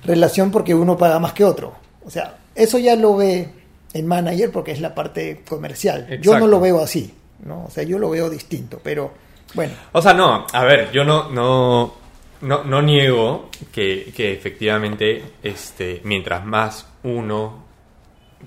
[0.04, 1.74] relación porque uno paga más que otro.
[2.04, 3.48] O sea, eso ya lo ve
[3.92, 6.18] el manager porque es la parte comercial.
[6.22, 7.14] Yo no lo veo así,
[7.44, 7.64] ¿no?
[7.64, 9.12] O sea, yo lo veo distinto, pero
[9.54, 11.94] bueno, O sea, no, a ver, yo no, no,
[12.42, 17.64] no, no niego que, que efectivamente, este, mientras más uno,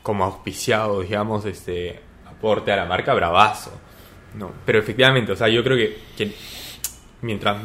[0.01, 3.71] como auspiciado, digamos, este, aporte a la marca, bravazo.
[4.35, 6.31] No, pero efectivamente, o sea, yo creo que,
[7.21, 7.57] mientras,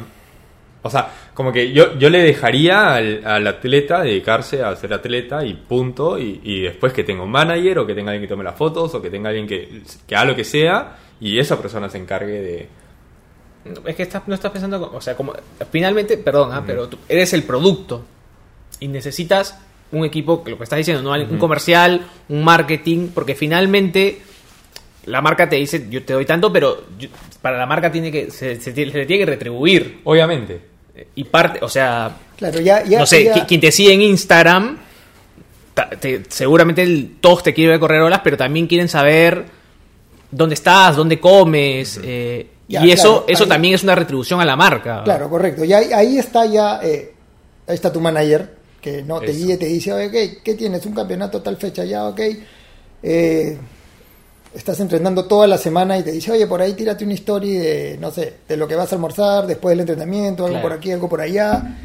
[0.81, 5.45] o sea, como que yo, yo le dejaría al, al atleta dedicarse a ser atleta
[5.45, 8.43] y punto, y, y después que tenga un manager o que tenga alguien que tome
[8.43, 11.89] las fotos o que tenga alguien que, que haga lo que sea y esa persona
[11.89, 12.69] se encargue de...
[13.85, 15.33] Es que estás, no estás pensando, como- o sea, como
[15.71, 18.03] finalmente, perdón, ah, pero tú eres el producto
[18.79, 19.57] y necesitas
[19.91, 21.11] un equipo, lo que estás diciendo, ¿no?
[21.23, 24.21] un comercial, un marketing, porque finalmente
[25.05, 27.09] la marca te dice, yo te doy tanto, pero yo-
[27.41, 30.61] para la marca tiene que se, se tiene, se le tiene que retribuir Obviamente.
[31.15, 32.83] y parte, o sea, claro, ya...
[32.85, 34.77] ya no sé, ya- quien te sigue en Instagram,
[35.73, 39.45] ta- te- seguramente el- todos te quieren ver correr olas, pero también quieren saber
[40.31, 44.39] dónde estás, dónde comes, eh, Ya, y eso, claro, eso ahí- también es una retribución
[44.41, 45.01] a la marca.
[45.03, 45.63] Claro, correcto.
[45.65, 47.13] Y ahí, ahí está ya, eh,
[47.67, 49.45] ahí está tu manager, que no te Eso.
[49.45, 50.85] guíe, te dice, oye, ¿qué, qué tienes?
[50.85, 52.19] Un campeonato tal fecha ya, ok.
[53.01, 53.57] Eh,
[54.53, 57.97] estás entrenando toda la semana y te dice, oye, por ahí tírate una story de,
[57.99, 60.69] no sé, de lo que vas a almorzar después del entrenamiento, algo Claro.
[60.69, 61.75] por aquí, algo por allá.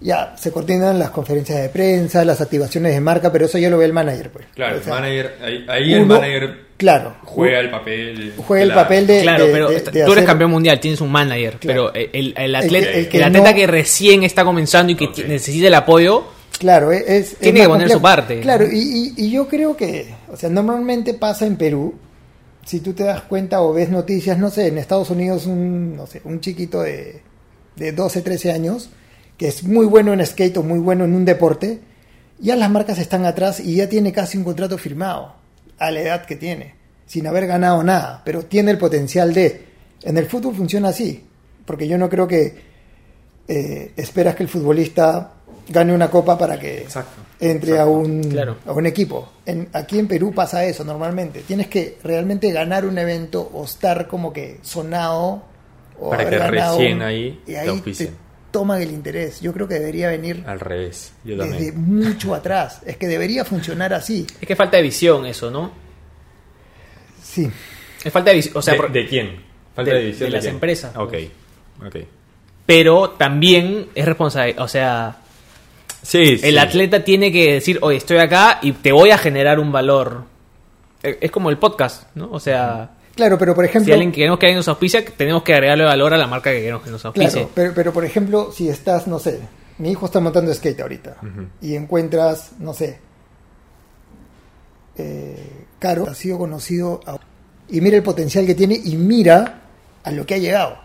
[0.00, 3.78] Ya, se coordinan las conferencias de prensa, las activaciones de marca, pero eso ya lo
[3.78, 4.46] ve el manager, pues.
[4.54, 7.14] Claro, O sea, el manager, ahí, ahí el manager Claro.
[7.24, 8.32] juega el papel.
[8.36, 9.22] Juega el papel de...
[9.22, 11.90] Claro, de- pero de- tú eres hacer- campeón mundial, tienes un manager, Claro.
[11.92, 15.08] pero el, atleta, que- el el que atleta no- que recién está comenzando y que
[15.26, 16.24] necesita el apoyo,
[16.58, 18.40] Claro, es, es Tiene que poner su parte.
[18.40, 21.94] Claro, y, y- y yo creo que, o sea, normalmente pasa en Perú,
[22.64, 26.06] si tú te das cuenta o ves noticias, no sé, en Estados Unidos un, no
[26.06, 27.20] sé, un chiquito de,
[27.76, 28.88] de 12, 13 años,
[29.36, 31.80] que es muy bueno en skate o muy bueno en un deporte,
[32.38, 35.34] ya las marcas están atrás y ya tiene casi un contrato firmado
[35.78, 36.74] a la edad que tiene,
[37.06, 39.64] sin haber ganado nada, pero tiene el potencial de...
[40.02, 41.24] En el fútbol funciona así,
[41.64, 42.54] porque yo no creo que
[43.48, 45.32] eh, esperas que el futbolista
[45.68, 47.22] gane una copa para que Exacto.
[47.40, 48.56] entre a un, Claro.
[48.66, 49.28] a un equipo.
[49.46, 51.40] En, aquí en Perú pasa eso normalmente.
[51.40, 55.42] Tienes que realmente ganar un evento o estar como que sonado
[55.98, 58.10] o Para haber que ganado recién un- ahí y te ahí te auspicien.
[58.54, 59.40] Toman el interés.
[59.40, 61.80] Yo creo que debería venir Al revés, yo desde también.
[61.80, 62.80] mucho atrás.
[62.86, 64.24] Es que debería funcionar así.
[64.40, 65.72] es que falta de visión eso, ¿no?
[67.20, 67.50] Sí.
[68.04, 69.42] Es falta de visión, o sea, ¿De, por- de quién?
[69.74, 70.54] Falta de- de, división de las quién?
[70.54, 71.10] empresas, Ok,
[71.80, 71.94] pues.
[72.04, 72.08] ok.
[72.64, 75.16] pero también es responsable, o sea,
[76.02, 76.46] Sí, sí.
[76.46, 80.24] el atleta tiene que decir, oye, estoy acá y te voy a generar un valor.
[81.02, 82.30] Eh, Es como el podcast, ¿no?
[82.30, 83.94] O sea, Claro, pero por si ejemplo...
[83.94, 86.82] alguien queremos que alguien nos auspicia, tenemos que agregarle valor a la marca que queremos
[86.82, 87.30] que nos auspicie.
[87.30, 89.40] Claro, pero, pero por ejemplo, si estás, no sé,
[89.78, 91.16] mi hijo está montando skate ahorita
[91.60, 92.98] y encuentras, no sé,
[94.96, 97.18] eh, Caro ha sido conocido a-
[97.68, 99.62] y mira el potencial que tiene y mira
[100.02, 100.78] a lo que ha llegado.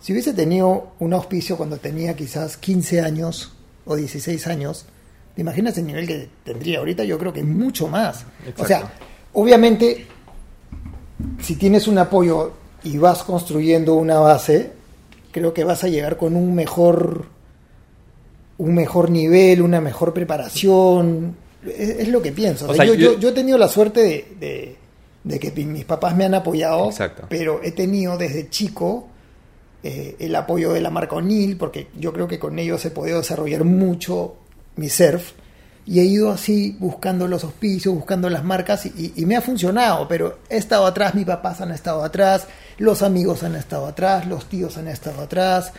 [0.00, 4.86] Si hubiese tenido un auspicio cuando tenía quizás 15 años o 16 años,
[5.34, 7.04] ¿te imaginas el nivel que tendría ahorita?
[7.04, 8.24] Yo creo que mucho más.
[8.58, 8.92] O sea,
[9.32, 10.06] obviamente,
[11.46, 14.72] si tienes un apoyo y vas construyendo una base,
[15.32, 17.26] creo que vas a llegar con un mejor
[18.58, 21.36] un mejor nivel, una mejor preparación.
[21.64, 22.68] Es, es lo que pienso.
[22.70, 24.76] O sea, yo, yo- yo- yo he tenido la suerte de, de-
[25.24, 27.26] de que mis papás me han apoyado, Exacto.
[27.28, 29.08] pero he tenido desde chico
[29.82, 33.18] eh, el apoyo de la marca O'Neill, porque yo creo que con ellos he podido
[33.18, 34.34] desarrollar mucho
[34.76, 35.32] mi surf.
[35.88, 40.40] Y he ido así buscando los auspicios, buscando las marcas y, me ha funcionado, pero
[40.50, 44.76] he estado atrás, mis papás han estado atrás, los amigos han estado atrás, los tíos
[44.78, 45.72] han estado atrás.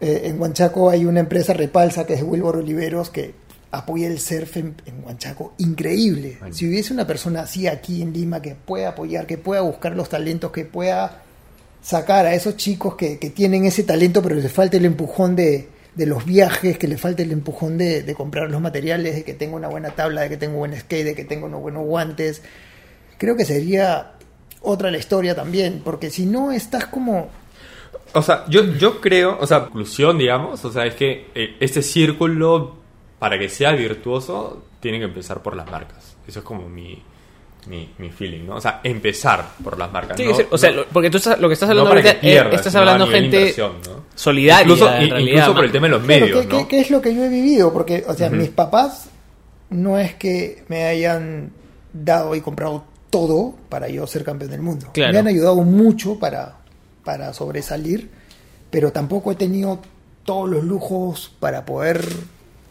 [0.00, 3.34] Eh, en Huanchaco hay una empresa repalsa que es Wilbur Oliveros que
[3.72, 5.52] apoya el surf en, en Huanchaco.
[5.58, 6.38] Increíble.
[6.40, 6.54] Bueno.
[6.54, 10.08] Si hubiese una persona así aquí en Lima que pueda apoyar, que pueda buscar los
[10.08, 11.20] talentos, que pueda
[11.82, 15.68] sacar a esos chicos que, que tienen ese talento, pero les falta el empujón de,
[15.94, 19.34] de los viajes, que les falta el empujón de, de comprar los materiales, de que
[19.34, 21.84] tenga una buena tabla, de que tenga un buen skate, de que tenga unos buenos
[21.84, 22.42] guantes.
[23.18, 24.14] Creo que sería
[24.60, 27.28] otra la historia también, porque si no estás como
[28.12, 31.82] O sea, yo, yo creo, o sea, conclusión, digamos, o sea, es que eh, este
[31.82, 32.76] círculo,
[33.18, 36.16] para que sea virtuoso, tiene que empezar por las marcas.
[36.26, 37.02] Eso es como mi,
[37.66, 38.56] mi, mi feeling, ¿no?
[38.56, 40.16] O sea, empezar por las marcas.
[40.16, 40.36] Sí, ¿no?
[40.50, 42.30] o sea, No- lo- porque tú estás, lo que estás no hablando que ahorita, eh,
[42.30, 43.72] pierdas, estás hablando gente ¿no?
[44.14, 44.62] solidaria.
[44.62, 45.64] Incluso, en i- realidad, incluso por man.
[45.64, 46.58] el tema de los Claro, medios, ¿qué, ¿no?
[46.58, 47.72] qué- qué es lo que yo he vivido?
[47.72, 49.08] Porque, o sea, mis papás
[49.70, 51.50] no es que me hayan
[51.92, 54.88] dado y comprado todo para yo ser campeón del mundo.
[54.92, 55.12] Claro.
[55.12, 56.56] Me han ayudado mucho para,
[57.04, 58.10] para sobresalir,
[58.70, 59.80] pero tampoco he tenido
[60.24, 62.04] todos los lujos para poder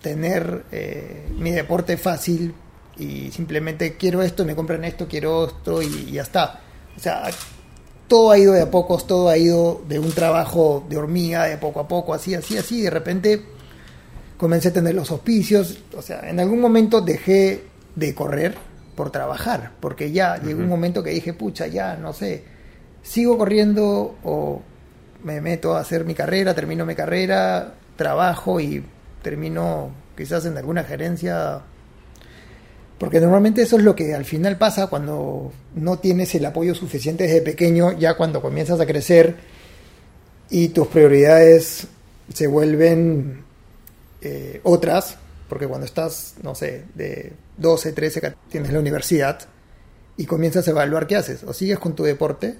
[0.01, 2.53] tener eh, mi deporte fácil
[2.97, 6.61] y simplemente quiero esto, me compran esto, quiero esto y, y ya está.
[6.95, 7.29] O sea,
[8.07, 11.57] todo ha ido de a pocos, todo ha ido de un trabajo de hormiga, de
[11.57, 12.81] poco a poco, así, así, así.
[12.81, 13.41] De repente
[14.37, 15.79] comencé a tener los auspicios.
[15.95, 17.63] O sea, en algún momento dejé
[17.95, 18.55] de correr
[18.95, 22.43] por trabajar, porque ya llegó un momento que dije, pucha, ya, no sé,
[23.01, 24.61] sigo corriendo o
[25.23, 28.85] me meto a hacer mi carrera, termino mi carrera, trabajo y
[29.21, 31.61] termino quizás en alguna gerencia
[33.03, 37.25] porque normalmente eso es lo que al final pasa cuando no tienes el apoyo suficiente
[37.25, 39.35] desde pequeño, ya cuando comienzas a crecer
[40.49, 41.87] y tus prioridades
[42.33, 43.43] se vuelven
[44.21, 45.17] eh, otras,
[45.49, 49.37] porque cuando estás, no sé, de 12, 13, ca- tienes la universidad
[50.15, 52.55] y comienzas a evaluar qué haces, o sigues con tu deporte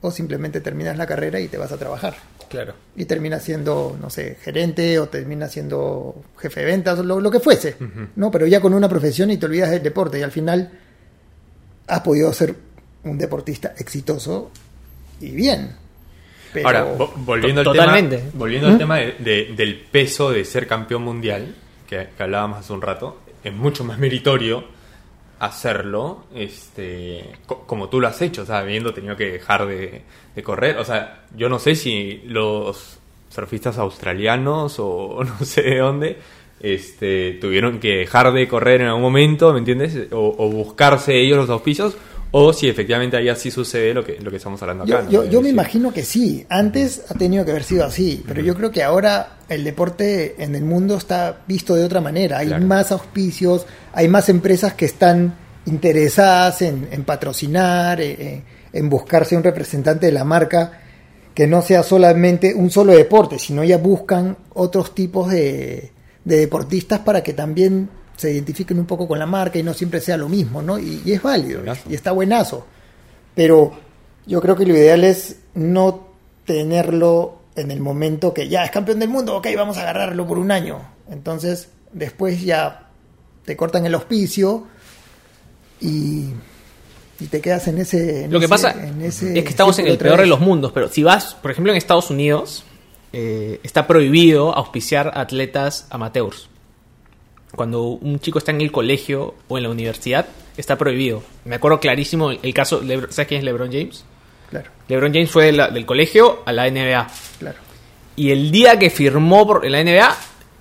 [0.00, 2.14] o simplemente terminas la carrera y te vas a trabajar
[2.54, 2.74] Claro.
[2.96, 7.40] y termina siendo, no sé, gerente o termina siendo jefe de ventas, lo, lo que
[7.40, 7.76] fuese,
[8.16, 8.30] ¿no?
[8.30, 10.70] Pero ya con una profesión y te olvidas del deporte y al final
[11.86, 12.54] has podido ser
[13.04, 14.50] un deportista exitoso
[15.20, 15.76] y bien.
[16.52, 18.16] Pero, Ahora, vo- volviendo al totalmente.
[18.18, 21.54] tema, volviendo al tema de- de- del peso de ser campeón mundial,
[21.88, 24.64] que, que hablábamos hace un rato, es mucho más meritorio
[25.38, 30.02] hacerlo este co- como tú lo has hecho, o sea, habiendo tenido que dejar de,
[30.42, 30.78] correr.
[30.78, 32.98] O sea, yo no sé si los
[33.30, 36.18] surfistas australianos o no sé de dónde
[36.60, 40.08] este, tuvieron que dejar de correr en algún momento, ¿me entiendes?
[40.12, 41.96] O, o buscarse ellos los auspicios,
[42.36, 45.06] o si efectivamente ahí así sucede lo que, lo que estamos hablando yo, acá.
[45.08, 45.24] ¿no?
[45.24, 48.72] yo, me imagino que sí, antes ha tenido que haber sido así, pero yo creo
[48.72, 52.66] que ahora el deporte en el mundo está visto de otra manera, hay Claro.
[52.66, 59.36] más auspicios, hay más empresas que están interesadas en, en patrocinar, eh, eh, en buscarse
[59.36, 60.80] un representante de la marca
[61.34, 65.92] que no sea solamente un solo deporte, sino ya buscan otros tipos de,
[66.24, 70.00] de deportistas para que también se identifiquen un poco con la marca y no siempre
[70.00, 70.78] sea lo mismo, ¿no?
[70.78, 71.90] Y, y es válido, Buenazo.
[71.90, 72.66] y está buenazo.
[73.34, 73.72] Pero
[74.26, 76.08] yo creo que lo ideal es no
[76.44, 80.38] tenerlo en el momento que ya es campeón del mundo, ok, vamos a agarrarlo por
[80.38, 80.80] un año.
[81.10, 82.88] Entonces, después ya
[83.44, 84.66] te cortan el auspicio
[85.80, 86.30] y,
[87.20, 88.24] y te quedas en ese...
[88.24, 90.40] en Lo que ese- pasa en ese es que estamos en el peor de los
[90.40, 92.64] mundos, pero si vas, por ejemplo, en Estados Unidos,
[93.12, 96.48] eh, está prohibido auspiciar atletas amateurs.
[97.56, 100.26] Cuando un chico está en el colegio o en la universidad,
[100.56, 101.22] está prohibido.
[101.44, 104.04] Me acuerdo clarísimo el, caso, Lebron- ¿sabes quién es LeBron James?
[104.50, 107.08] Claro, LeBron James fue de la- del colegio a la NBA.
[107.38, 107.58] claro.
[108.16, 110.16] Y el día que firmó por la NBA,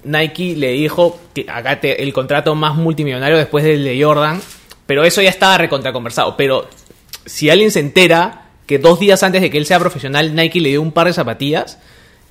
[0.06, 4.42] Nike le dijo que acá te- el contrato más multimillonario después del de Jordan.
[4.88, 6.36] Pero eso ya estaba recontraconversado.
[6.36, 6.68] Pero
[7.26, 10.70] si alguien se entera que dos días antes de que él sea profesional, Nike le
[10.70, 11.78] dio un par de zapatillas,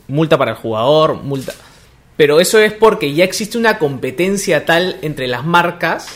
[0.08, 1.52] multa para el jugador, multa.
[2.16, 6.06] Pero eso es porque ya existe una competencia tal entre las marcas,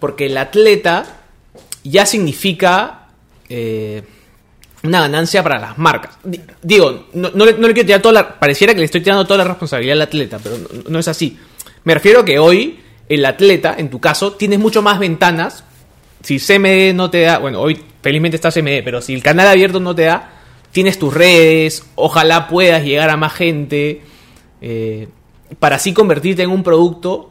[0.00, 1.04] porque el atleta
[1.84, 3.08] ya significa
[3.48, 4.02] eh,
[4.82, 6.18] una ganancia para las marcas.
[6.24, 8.38] Di- Digo, no, no le, quiero tirar toda la...
[8.38, 11.38] Pareciera que le estoy tirando toda la responsabilidad al atleta, pero no, no es así.
[11.84, 15.64] Me refiero a que hoy el atleta, en tu caso, tienes mucho más ventanas.
[16.22, 17.38] Si CMD no te da...
[17.38, 20.32] Bueno, hoy felizmente está CMD, pero si el canal abierto no te da,
[20.72, 24.02] tienes tus redes, ojalá puedas llegar a más gente,
[24.60, 25.08] eh,
[25.58, 27.30] para así convertirte en un producto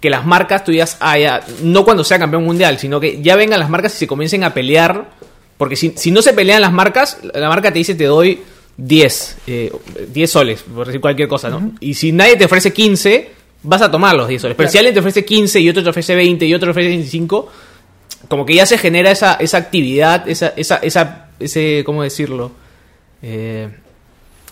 [0.00, 3.36] que las marcas tú digas, ah, ya, no cuando sea campeón mundial, sino que ya
[3.36, 5.10] vengan las marcas y se comiencen a pelear,
[5.56, 8.42] porque si, si no se pelean las marcas, la marca te dice te doy
[8.76, 9.72] 10, eh,
[10.12, 11.72] 10 soles, por decir cualquier cosa, ¿no?
[11.80, 13.30] Y si nadie te ofrece 15,
[13.62, 14.56] vas a tomar los 10 soles.
[14.56, 16.88] Pero si alguien te ofrece 15 y otro te ofrece 20 y otro te ofrece
[16.88, 17.48] 25,
[18.28, 22.52] como que ya se genera esa, esa actividad, esa, esa, esa, ese, ¿cómo decirlo?
[23.22, 23.68] Eh,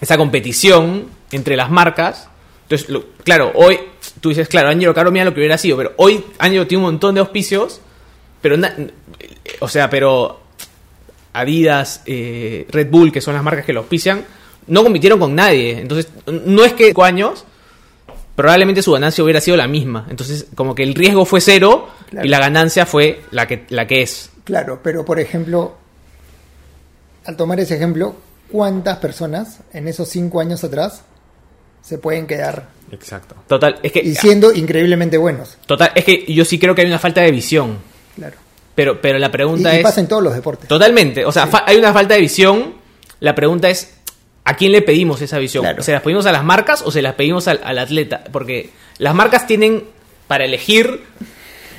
[0.00, 2.28] esa competición entre las marcas.
[2.72, 3.78] Entonces, lo- claro, hoy
[4.22, 6.90] tú dices, claro, Angelo Caro mira lo que hubiera sido, pero hoy Angelo tiene un
[6.92, 7.80] montón de auspicios,
[8.40, 8.74] pero, na-
[9.60, 10.40] o sea, pero
[11.34, 14.24] Adidas, eh, Red Bull, que son las marcas que lo auspician,
[14.68, 15.80] no compitieron con nadie.
[15.80, 17.44] Entonces, no es que cinco años,
[18.36, 20.06] probablemente su ganancia hubiera sido la misma.
[20.08, 22.26] Entonces, como que el riesgo fue cero Claro.
[22.26, 24.30] y la ganancia fue la que, la que es.
[24.44, 25.76] Claro, pero por ejemplo,
[27.26, 28.14] al tomar ese ejemplo,
[28.50, 31.02] ¿cuántas personas en esos cinco años atrás
[31.82, 33.34] se pueden quedar Exacto.
[33.48, 35.56] Total, es que, y siendo increíblemente buenos?
[35.66, 37.78] total, es que yo sí creo que hay una falta de visión.
[38.16, 38.36] Claro.
[38.74, 39.82] Pero, pero la pregunta y es...
[39.82, 40.68] pasa en todos los deportes.
[40.68, 41.24] Totalmente.
[41.24, 42.74] O sea, fa- hay una falta de visión.
[43.20, 43.94] La pregunta es,
[44.44, 45.62] ¿a quién le pedimos esa visión?
[45.64, 45.82] Claro.
[45.82, 48.24] ¿Se las pedimos a las marcas o se las pedimos al, al atleta?
[48.30, 49.84] Porque las marcas tienen
[50.28, 51.00] para elegir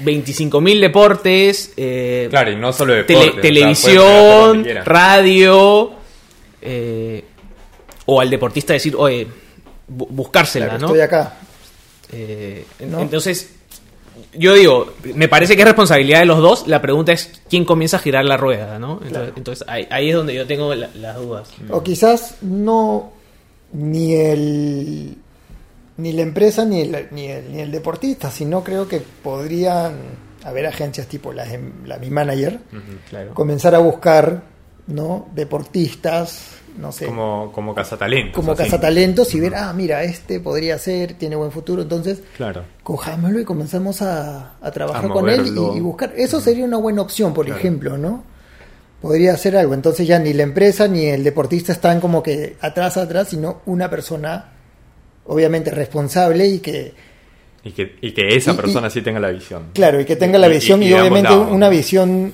[0.03, 5.91] 25.000 deportes, eh, Claro, y no solo de tele- televisión, radio,
[6.61, 7.23] eh,
[8.05, 9.27] o al deportista decir, oye,
[9.89, 10.87] bu- buscársela, Claro, ¿no?
[10.87, 11.33] Estoy acá.
[12.11, 12.65] Eh.
[12.79, 13.49] Entonces,
[14.33, 16.67] yo digo, me parece que es responsabilidad de los dos.
[16.67, 18.93] La pregunta es quién comienza a girar la rueda, ¿no?
[18.93, 19.33] Entonces, Claro.
[19.35, 21.49] entonces ahí, ahí es donde yo tengo la- las dudas.
[21.71, 23.11] O quizás no
[23.71, 25.17] ni el
[25.97, 29.93] ni la empresa ni el, ni el, ni el deportista, sino creo que podrían
[30.43, 31.45] haber agencias tipo la,
[31.85, 32.59] la Mi Manager,
[33.09, 33.33] Claro.
[33.35, 34.41] comenzar a buscar
[34.87, 35.27] ¿no?
[35.35, 38.35] deportistas, no sé, como, Como, cazatalentos.
[38.35, 38.63] como así.
[38.63, 42.63] cazatalentos y ver, ah, mira, este podría ser, tiene buen futuro, entonces Claro.
[42.83, 46.13] cojámoslo y comenzamos a, a trabajar A con él y, y buscar.
[46.17, 48.23] Eso sería una buena opción, por ejemplo, ¿no?
[49.01, 49.73] Podría hacer algo.
[49.73, 53.89] Entonces ya ni la empresa ni el deportista están como que atrás, atrás, sino una
[53.89, 54.51] persona
[55.25, 56.93] obviamente responsable y que,
[57.65, 59.63] Y que, y que esa Y- persona sí tenga la visión.
[59.73, 62.33] claro, y que tenga la visión y, obviamente una visión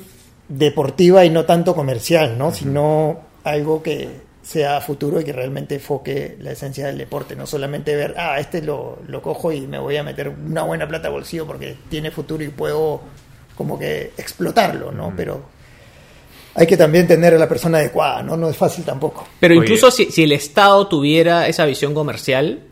[0.50, 2.52] deportiva y no tanto comercial, ¿no?
[2.52, 7.96] Sino algo que sea futuro y que realmente enfoque la esencia del deporte, no solamente
[7.96, 11.12] ver, ah, este lo, lo cojo y me voy a meter una buena plata a
[11.12, 13.02] bolsillo porque tiene futuro y puedo
[13.56, 15.14] como que explotarlo, ¿no?
[15.16, 15.44] Pero
[16.56, 18.36] hay que también tener a la persona adecuada, ¿no?
[18.36, 19.28] No es fácil tampoco.
[19.40, 22.69] Pero incluso si, si el Estado tuviera esa visión comercial,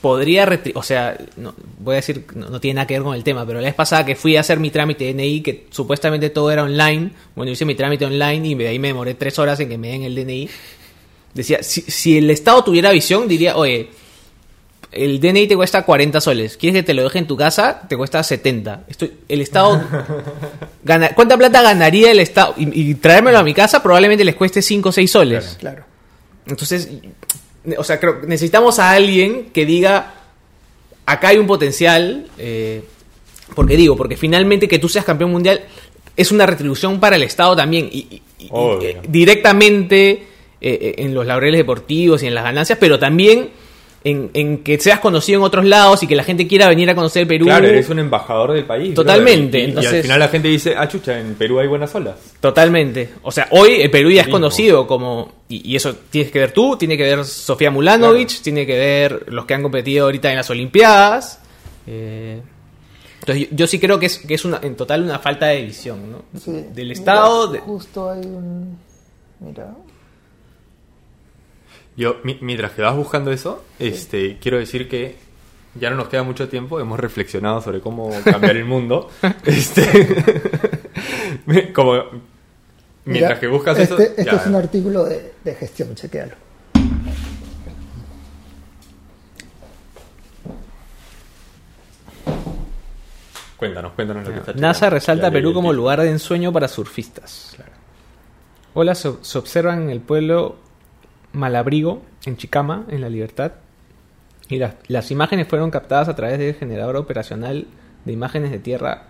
[0.00, 3.14] podría, retri- o sea, no, voy a decir, no, no tiene nada que ver con
[3.14, 5.66] el tema, pero la vez pasada que fui a hacer mi trámite de DNI, que
[5.70, 9.38] supuestamente todo era online, bueno, hice mi trámite online y de ahí me demoré tres
[9.38, 10.48] horas en que me den el DNI,
[11.34, 13.88] decía, si, si el Estado tuviera visión, diría, oye,
[14.92, 17.82] el DNI te cuesta 40 soles, ¿quieres que te lo deje en tu casa?
[17.88, 18.84] Te cuesta 70.
[18.88, 19.82] Estoy, el Estado...
[20.84, 22.54] gana- ¿Cuánta plata ganaría el Estado?
[22.56, 25.56] Y, y traérmelo a mi casa probablemente les cueste 5 o 6 soles.
[25.60, 25.84] Claro.
[26.46, 26.88] Entonces,
[27.76, 30.14] o sea, creo necesitamos a alguien que diga,
[31.06, 32.82] acá hay un potencial, eh,
[33.54, 35.62] porque digo, porque finalmente que tú seas campeón mundial
[36.16, 39.00] es una retribución para el Estado también, y, y- y- Obvio.
[39.08, 40.22] directamente eh,
[40.60, 43.50] eh, en los laureles deportivos y en las ganancias, pero también
[44.08, 46.94] en, en que seas conocido en otros lados y que la gente quiera venir a
[46.94, 47.46] conocer Perú.
[47.46, 48.94] Claro, eres un embajador del país.
[48.94, 49.58] Totalmente.
[49.58, 52.16] Y- y, entonces- al final la gente dice, ah, chucha, en Perú hay buenas olas.
[52.40, 53.10] Totalmente.
[53.22, 55.32] O sea, hoy el Perú ya es conocido como.
[55.48, 58.42] Y, y eso tienes que ver tú, tiene que ver Sofía Mulanovic, Claro.
[58.42, 61.40] tiene que ver los que han competido ahorita en las Olimpiadas.
[61.86, 62.40] Eh,
[63.20, 65.62] entonces, yo, yo sí creo que es, que es una, en total una falta de
[65.62, 66.22] visión, ¿no?
[66.38, 66.50] Sí.
[66.52, 67.46] Del Mira, Estado.
[67.48, 68.78] de- Justo hay un...
[69.40, 69.74] Mira,
[71.98, 75.16] Yo, mi- mientras que vas buscando eso, este, quiero decir que
[75.74, 79.10] ya no nos queda mucho tiempo, hemos reflexionado sobre cómo cambiar el mundo.
[79.44, 79.82] Este,
[81.74, 81.94] como
[83.04, 84.32] mientras Mira, que buscas este, eso, Este ya.
[84.32, 86.34] es un artículo de, de gestión, chequéalo.
[93.56, 94.94] cuéntanos, cuéntanos lo que está NASA checando.
[94.94, 97.56] resalta Ya a Perú como lugar de ensueño para surfistas.
[98.74, 100.56] Olas se, se observan en el pueblo
[101.32, 103.52] Malabrigo, en Chicama, en La Libertad.
[104.48, 107.66] Y las, las imágenes fueron captadas a través del generador operacional
[108.04, 109.04] de imágenes de tierra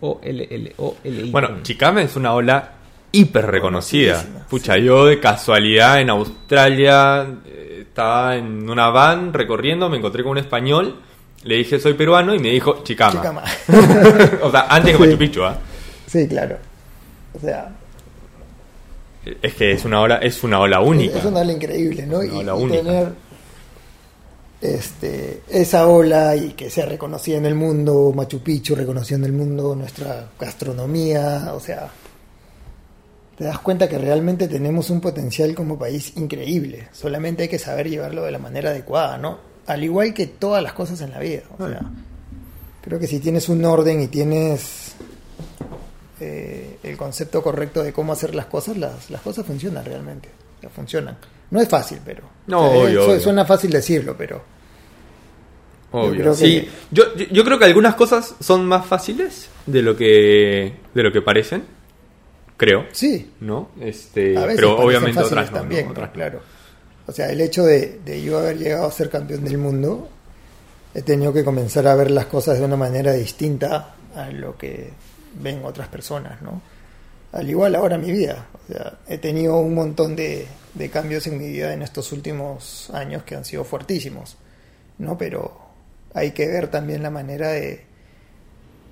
[0.00, 1.30] OLLOLI.
[1.30, 2.72] Bueno, Chicama es una ola
[3.12, 4.24] hiper reconocida.
[4.48, 10.32] Pucha, yo de casualidad en Australia eh, estaba en una van recorriendo, me encontré con
[10.32, 11.00] un español,
[11.44, 13.12] le dije soy peruano y me dijo Chicama.
[13.12, 13.42] Chicama.
[14.42, 15.06] o sea, antes que.
[15.06, 15.58] Machu Picchu, ¿ah?
[16.06, 16.58] sí, claro.
[17.32, 17.70] O sea,
[19.42, 21.18] Es que es una ola, es una ola única.
[21.18, 22.22] es una ola increíble, ¿no?
[22.22, 22.82] Es una y, ola y única.
[22.82, 23.12] tener
[24.64, 29.32] este, esa ola y que sea reconocida en el mundo, Machu Picchu reconocida en el
[29.32, 31.90] mundo, nuestra gastronomía, o sea,
[33.36, 36.88] te das cuenta que realmente tenemos un potencial como país increíble.
[36.92, 39.38] Solamente hay que saber llevarlo de la manera adecuada, ¿no?
[39.66, 41.42] Al igual que todas las cosas en la vida.
[41.58, 41.82] O sea,
[42.80, 44.83] creo que si tienes un orden y tienes
[46.20, 50.28] eh, el concepto correcto de cómo hacer las cosas, las, las cosas funcionan realmente.
[50.60, 51.16] Sea, funcionan.
[51.50, 52.22] No es fácil, pero.
[52.46, 53.20] No, o sea, obvio.
[53.20, 54.42] Suena fácil decirlo, pero.
[55.92, 56.20] Obvio.
[56.22, 59.96] creo que- Sí, yo, yo, yo creo que algunas cosas son más fáciles de lo
[59.96, 61.64] que de lo que parecen,
[62.56, 63.70] creo, Sí, ¿no?
[63.80, 65.90] Este, a veces pero obviamente otras no, también, ¿no?
[65.92, 66.40] Otras claro.
[67.06, 70.08] O sea, el hecho de, de yo haber llegado a ser campeón del mundo,
[70.94, 74.90] he tenido que comenzar a ver las cosas de una manera distinta a lo que
[75.40, 76.60] ven otras personas, ¿no?
[77.32, 78.46] Al igual ahora mi vida.
[78.52, 82.90] O sea, he tenido un montón de, de cambios en mi vida en estos últimos
[82.90, 84.36] años que han sido fuertísimos,
[84.98, 85.18] ¿no?
[85.18, 85.58] Pero
[86.14, 87.84] hay que ver también la manera de,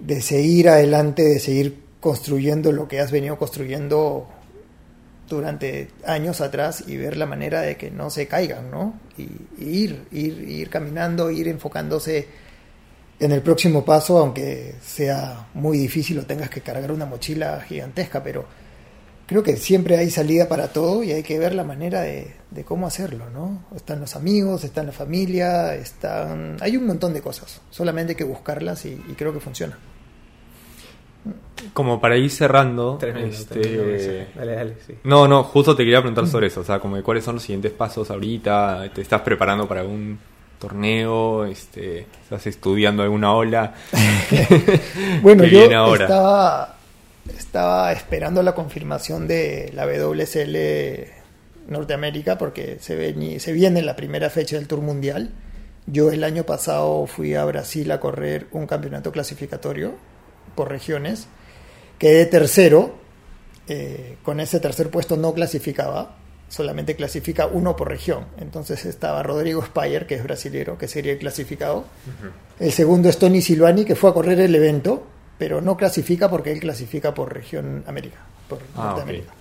[0.00, 4.28] de seguir adelante, de seguir construyendo lo que has venido construyendo
[5.28, 8.98] durante años atrás y ver la manera de que no se caigan, ¿no?
[9.16, 9.28] Y,
[9.62, 12.26] y ir, ir, ir caminando, ir enfocándose
[13.22, 18.20] en el próximo paso, aunque sea muy difícil o tengas que cargar una mochila gigantesca,
[18.20, 18.44] pero
[19.26, 22.64] creo que siempre hay salida para todo y hay que ver la manera de, de
[22.64, 23.64] cómo hacerlo, ¿no?
[23.76, 26.56] Están los amigos, está la familia, están...
[26.60, 29.78] hay un montón de cosas, solamente hay que buscarlas y, y creo que funciona.
[31.72, 34.30] Como para ir cerrando, Tremendo, este, tremendo.
[34.34, 34.94] Dale, dale, sí.
[35.04, 37.44] No, no, justo te quería preguntar sobre eso, o sea, como de cuáles son los
[37.44, 40.18] siguientes pasos ahorita, te estás preparando para algún
[40.62, 43.74] torneo, este, estás estudiando alguna ola.
[45.20, 46.04] Bueno, yo ahora.
[46.04, 46.76] estaba,
[47.36, 54.68] estaba esperando la confirmación de la WSL Norteamérica porque se viene la primera fecha del
[54.68, 55.30] Tour Mundial.
[55.86, 59.94] Yo el año pasado fui a Brasil a correr un campeonato clasificatorio
[60.54, 61.26] por regiones.
[61.98, 63.00] Quedé tercero.
[63.68, 66.16] eh, con ese tercer puesto no clasificaba.
[66.52, 68.26] Solamente clasifica uno por región.
[68.38, 71.84] Entonces estaba Rodrigo Spayer, que es brasilero, que sería el clasificado.
[72.60, 75.02] El segundo es Tony Silvani, que fue a correr el evento,
[75.38, 78.18] pero no clasifica porque él clasifica por región América,
[78.50, 79.32] por Ah, Norteamérica.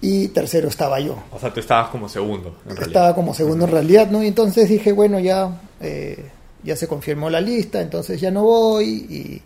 [0.00, 1.16] Y tercero estaba yo.
[1.32, 2.86] O sea, tú estabas como segundo, en realidad.
[2.86, 4.22] Estaba como segundo en realidad, ¿no?
[4.22, 6.30] Y entonces dije, bueno, ya, eh,
[6.62, 9.42] ya se confirmó la lista, entonces ya no voy y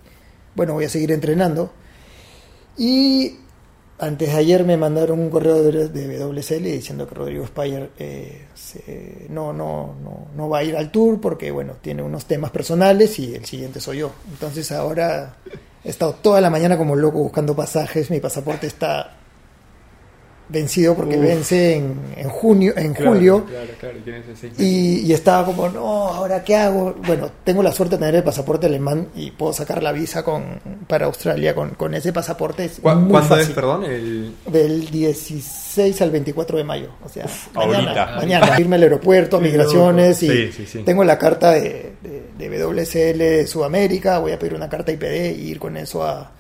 [0.55, 1.71] bueno, voy a seguir entrenando.
[2.77, 3.37] Y
[4.01, 9.27] antes de ayer me mandaron un correo de, WSL diciendo que Rodrigo Spayer eh, se-
[9.29, 13.19] no, no, no, no va a ir al tour porque, bueno, tiene unos temas personales
[13.19, 14.11] y el siguiente soy yo.
[14.31, 15.37] Entonces ahora
[15.85, 19.17] he estado toda la mañana como loco buscando pasajes, mi pasaporte está
[20.51, 21.23] vencido porque Uf.
[21.23, 23.45] vence en, en junio, en Claro, julio.
[23.47, 23.97] Claro, claro,
[24.59, 26.95] Y, y estaba como, no, ¿ahora qué hago?
[27.07, 30.61] Bueno, tengo la suerte de tener el pasaporte alemán y puedo sacar la visa con,
[30.87, 32.65] para Australia con, con ese pasaporte.
[32.65, 33.85] Es ¿Cu- muy ¿Cuándo es, perdón?
[33.85, 34.35] El...
[34.47, 36.89] Del 16 al 24 de mayo.
[37.05, 37.79] O sea, mañana.
[37.91, 38.17] ahorita.
[38.17, 38.61] Mañana.
[38.61, 40.79] Irme al aeropuerto, a migraciones y Sí, sí, sí.
[40.85, 44.19] tengo la carta de, de, de WSL de Sudamérica.
[44.19, 46.33] Voy a pedir una carta IPD y ir con eso a,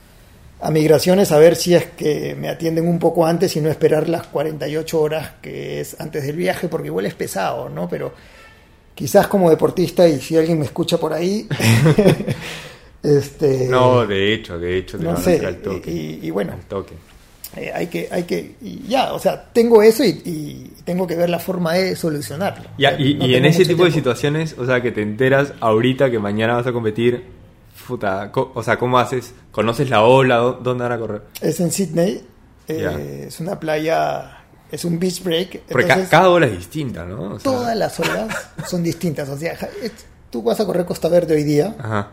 [0.63, 4.09] a migraciones a ver si es que me atienden un poco antes y no esperar
[4.09, 7.89] las 48 horas que es antes del viaje, porque igual es pesado, ¿no?
[7.89, 8.13] Pero
[8.95, 11.49] quizás como deportista y si alguien me escucha por ahí,
[13.03, 15.91] este, No, de hecho, de hecho, te no van a sé, hacer al toque.
[15.91, 16.95] y, y bueno, Al toque.
[17.57, 21.17] eh, hay que, hay que, y ya, o sea, tengo eso y, y tengo que
[21.17, 22.69] ver la forma de solucionarlo.
[22.79, 26.11] Ya, y, No y en ese tipo de situaciones, o sea, que te enteras ahorita
[26.11, 27.25] que mañana vas a competir,
[27.87, 29.33] puta, o sea, ¿cómo haces?
[29.51, 30.37] ¿Conoces la ola?
[30.37, 31.23] ¿Dó- ¿Dónde van a correr?
[31.41, 32.25] Es en Sydney,
[32.69, 34.39] eh, es una playa,
[34.71, 35.63] es un beach break.
[35.69, 37.35] Porque ca- cada ola es distinta, ¿no?
[37.35, 38.29] O sea, todas las olas
[38.67, 39.29] son distintas.
[39.29, 39.53] O sea,
[39.83, 39.93] es-
[40.31, 42.13] tú vas a correr Costa Verde hoy día Ajá,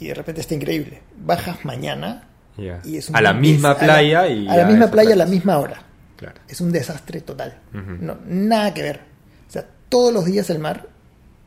[0.00, 1.02] y de repente está increíble.
[1.16, 4.48] Bajas mañana y es un A la des- misma a la- playa y...
[4.48, 5.82] a la misma playa a la misma hora.
[6.16, 6.40] Claro.
[6.48, 7.58] Es un desastre total.
[7.72, 9.00] No, nada que ver.
[9.48, 10.86] O sea, todos los días el mar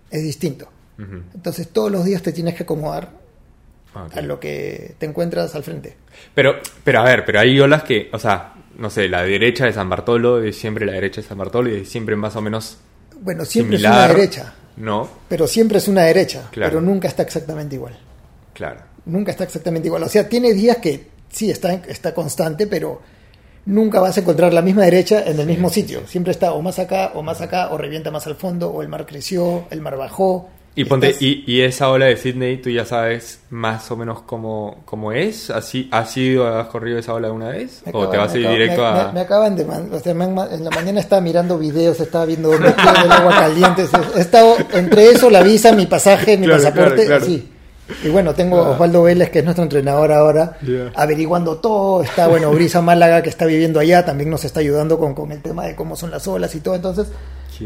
[0.09, 0.70] es distinto.
[0.97, 3.09] Entonces todos los días te tienes que acomodar
[3.93, 5.97] Ah, a lo que te encuentras al frente.
[6.33, 9.73] Pero, pero a ver, pero hay olas que, o sea, no sé, la derecha de
[9.73, 12.77] San Bartolo es siempre la derecha de San Bartolo y es siempre más o menos
[13.19, 14.01] Bueno, siempre similar.
[14.01, 16.69] es una derecha, No, pero siempre es una derecha, Claro.
[16.71, 17.97] pero nunca está exactamente igual.
[18.53, 18.79] claro.
[19.03, 20.03] Nunca está exactamente igual.
[20.03, 23.01] O sea, tiene días que sí está, está constante, pero
[23.65, 26.07] nunca vas a encontrar la misma derecha en el mismo sitio.
[26.07, 28.88] Siempre está o más acá, o más acá, o revienta más al fondo, o el
[28.88, 30.49] mar creció, el mar bajó.
[30.73, 34.22] Y ponte, Estás- y, y esa ola de Sydney, tú ya sabes más o menos
[34.22, 35.49] cómo, cómo es.
[35.49, 37.84] ¿Así, ¿Has ido, has corrido esa ola una vez?
[37.91, 39.07] ¿O te vas a ir directo me- a.?
[39.07, 42.23] Me, me acaban de man- o sea, me en la mañana estaba mirando videos, estaba
[42.26, 43.85] viendo dónde queda el agua caliente.
[44.15, 47.23] He estado entre eso, la visa, mi pasaje, mi Claro, pasaporte, claro, claro.
[47.26, 47.49] así.
[48.06, 50.57] Y bueno, tengo a Osvaldo Vélez, que es nuestro entrenador ahora,
[50.95, 52.02] averiguando todo.
[52.03, 55.41] Está, bueno, Brisa Málaga, que está viviendo allá, también nos está ayudando con, con el
[55.41, 56.76] tema de cómo son las olas y todo.
[56.76, 57.07] Entonces,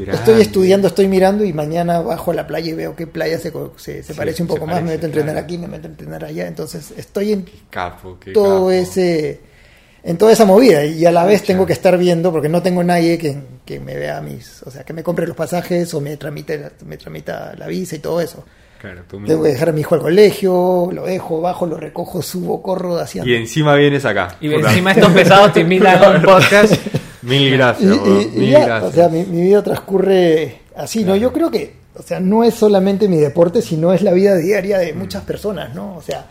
[0.03, 3.51] Estoy estudiando, estoy mirando y mañana bajo a la playa y veo qué playa se,
[3.77, 4.81] se, se Sí, parece un se poco más.
[4.83, 5.45] Me meto a entrenar claro.
[5.45, 6.47] aquí, me meto a entrenar allá.
[6.47, 8.71] Entonces, estoy en Capo, qué todo capo.
[8.71, 9.39] ese
[10.03, 12.83] en toda esa movida y a la vez tengo que estar viendo porque no tengo
[12.83, 16.15] nadie que, que me vea mis o sea que me compre los pasajes o me
[16.15, 18.45] tramite me tramita la visa y todo eso
[18.79, 19.29] Claro, tú mismo.
[19.29, 22.99] tengo que dejar a mi hijo al colegio lo dejo bajo lo recojo subo corro
[22.99, 24.35] haciendo Y encima vienes acá.
[24.39, 26.73] Y encima estos pesados te invitan a un podcast.
[27.25, 28.91] Mil gracias, y- bro, y mil ya, gracias.
[28.91, 32.53] o sea mi, mi vida transcurre así no yo creo que o sea no es
[32.53, 36.27] solamente mi deporte sino es la vida diaria de muchas personas no o sea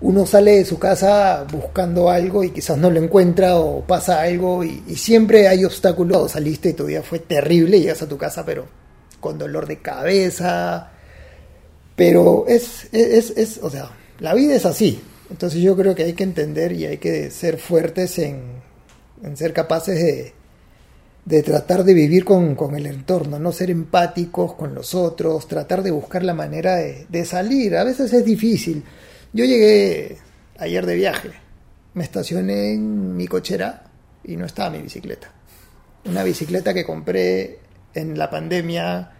[0.00, 4.62] uno sale de su casa buscando algo y quizás no lo encuentra o pasa algo
[4.62, 6.32] y, y siempre hay obstáculos.
[6.32, 8.66] Saliste y tu día fue terrible, llegas a tu casa pero
[9.20, 10.90] con dolor de cabeza.
[11.96, 13.88] Pero es, es, es, o sea,
[14.20, 15.00] la vida es así.
[15.30, 18.42] Entonces yo creo que hay que entender y hay que ser fuertes en,
[19.26, 20.32] en ser capaces de,
[21.24, 25.82] de tratar de vivir con, con, el entorno, no ser empáticos con los otros, tratar
[25.82, 27.76] de buscar la manera de, de salir.
[27.76, 28.82] A veces es difícil.
[29.32, 30.18] Yo llegué
[30.58, 31.30] ayer de viaje,
[31.94, 33.84] me estacioné en mi cochera
[34.24, 35.32] y no estaba mi bicicleta.
[36.04, 37.58] Una bicicleta que compré
[37.94, 39.10] en la pandemia,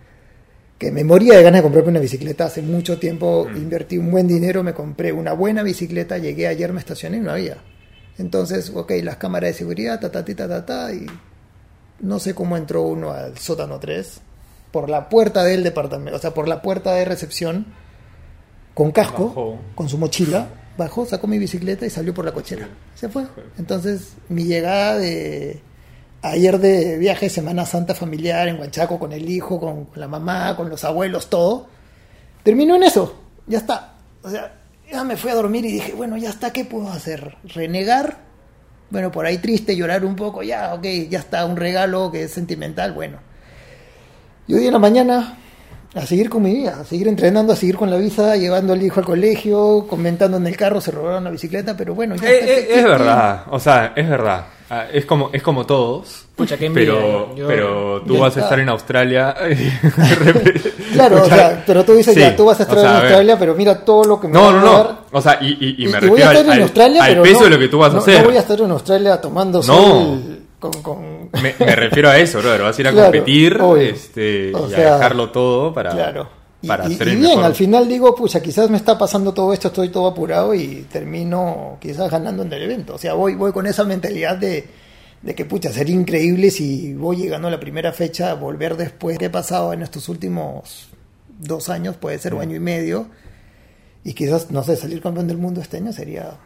[0.78, 2.44] que me moría de ganas de comprarme una bicicleta.
[2.46, 3.56] Hace mucho tiempo Mm.
[3.56, 7.32] invertí un buen dinero, me compré una buena bicicleta, llegué ayer, me estacioné y no
[7.32, 7.56] había.
[8.18, 11.06] Entonces, ok, las cámaras de seguridad, ta, ta, ta, ta, ta, y
[12.00, 14.20] no sé cómo entró uno al sótano 3,
[14.72, 17.66] por la puerta del departamento, o sea, por la puerta de recepción,
[18.74, 19.58] con casco, Bajó.
[19.74, 22.68] con su mochila, bajó, sacó mi bicicleta y salió por la cochera.
[22.94, 23.26] Se fue.
[23.58, 25.62] Entonces, mi llegada de
[26.22, 30.68] ayer de viaje, Semana Santa familiar en Huanchaco, con el hijo, con la mamá, con
[30.68, 31.68] los abuelos, todo,
[32.42, 33.14] terminó en eso.
[33.46, 33.94] Ya está.
[34.22, 34.54] O sea,
[34.90, 37.36] ya me fui a dormir y dije, bueno, ya está, ¿qué puedo hacer?
[37.44, 38.18] ¿Renegar?
[38.90, 42.32] Bueno, por ahí triste, llorar un poco, ya, ok, ya está, un regalo que es
[42.32, 43.18] sentimental, bueno.
[44.46, 45.38] Y hoy en la mañana
[45.96, 48.82] a seguir con mi vida, a seguir entrenando, a seguir con la visa, llevando al
[48.82, 52.38] hijo al colegio, comentando en el carro, se robaron la bicicleta, pero bueno, ya Eh,
[52.38, 52.52] está.
[52.52, 54.46] eh, es verdad, o sea, es verdad.
[54.68, 56.24] Ah, Es como, es como todos.
[56.34, 56.92] Pucha, qué envidia.
[56.92, 58.40] pero, Yo- pero tú vas está.
[58.40, 59.34] a estar en Australia.
[60.92, 62.96] Claro, o sea, pero tú dices, sí, ya, tú vas a estar o sea, en
[62.96, 63.00] a.
[63.00, 64.72] Australia, pero mira todo lo que me No, va no, a no.
[64.84, 64.98] dar.
[65.12, 67.08] O sea, y, y, y me voy a refiero al, estar en al- Australia, al
[67.10, 68.18] pero peso no- de lo que tú vas a no- hacer.
[68.22, 69.62] No voy a estar en Australia tomando No.
[69.64, 70.72] sol con...
[70.82, 71.30] con...
[71.42, 72.62] me, me refiero a eso, brother.
[72.62, 73.82] Vas a ir a Claro, competir obvio.
[73.82, 76.28] este, O y sea, a dejarlo todo para, Claro.
[76.62, 77.44] Y, para y- ser y el bien, mejor.
[77.44, 81.76] al final digo, pucha, quizás me está pasando todo esto, estoy todo apurado y termino
[81.80, 82.94] quizás ganando en el evento.
[82.94, 84.66] O sea, voy, voy con esa mentalidad de,
[85.22, 89.26] de que, pucha, sería increíble si voy llegando a la primera fecha, volver después que
[89.26, 90.88] he pasado en estos últimos
[91.38, 93.08] dos años, puede ser un año y medio,
[94.02, 96.38] y quizás, no sé, salir campeón del mundo este año sería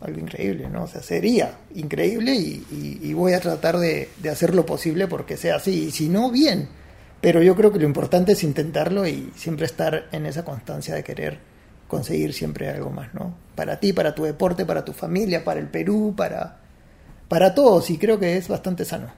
[0.00, 0.84] algo increíble, ¿no?
[0.84, 5.08] O sea, sería increíble y, y- y voy a tratar de, de hacer lo posible
[5.08, 5.86] porque sea así.
[5.86, 6.68] Y si no, bien.
[7.20, 11.02] Pero yo creo que lo importante es intentarlo y siempre estar en esa constancia de
[11.02, 11.38] querer
[11.88, 13.34] conseguir siempre algo más, ¿no?
[13.56, 16.58] Para ti, para tu deporte, para tu familia, para el Perú, para,
[17.28, 17.90] para todos.
[17.90, 19.08] Y creo que es bastante sano.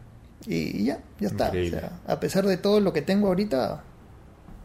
[0.47, 1.51] Y, y ya, ya está.
[1.51, 3.83] O sea, a pesar de todo lo que tengo ahorita,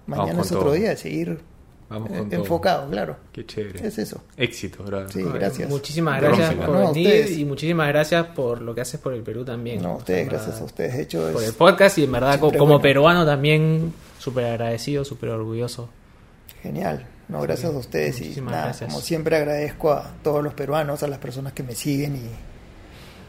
[0.07, 0.73] mañana es otro todo.
[0.73, 1.41] día de seguir
[1.89, 2.41] Vamos eh, todo.
[2.41, 3.17] enfocado, claro.
[3.31, 3.87] Qué chévere.
[3.87, 4.23] Es eso.
[4.37, 5.11] Éxito, brother.
[5.11, 5.69] Sí, gracias.
[5.69, 6.37] Muchísimas Rómpela.
[6.37, 7.37] gracias por No, venir ustedes.
[7.37, 9.81] y muchísimas gracias por lo que haces por el Perú también.
[9.83, 10.93] No, a En ustedes, verdad, gracias a ustedes.
[10.97, 12.81] De hecho, Por el podcast y en verdad como bueno.
[12.81, 15.89] peruano también súper agradecido, súper orgulloso.
[16.63, 17.05] genial.
[17.27, 18.89] No, gracias a ustedes y nada, gracias.
[18.91, 22.29] como siempre agradezco a todos los peruanos, a las personas que me siguen y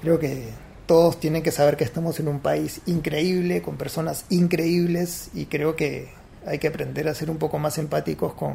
[0.02, 0.48] creo que
[0.86, 5.76] todos tienen que saber que estamos en un país increíble, con personas increíbles y creo
[5.76, 6.08] que
[6.46, 8.54] hay que aprender a ser un poco más empáticos con,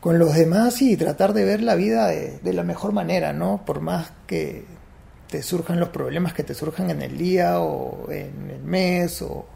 [0.00, 3.64] con los demás y tratar de ver la vida de, de la mejor manera, ¿no?
[3.64, 4.64] Por más que
[5.28, 9.46] te surjan los problemas que te surjan en el día o en el mes o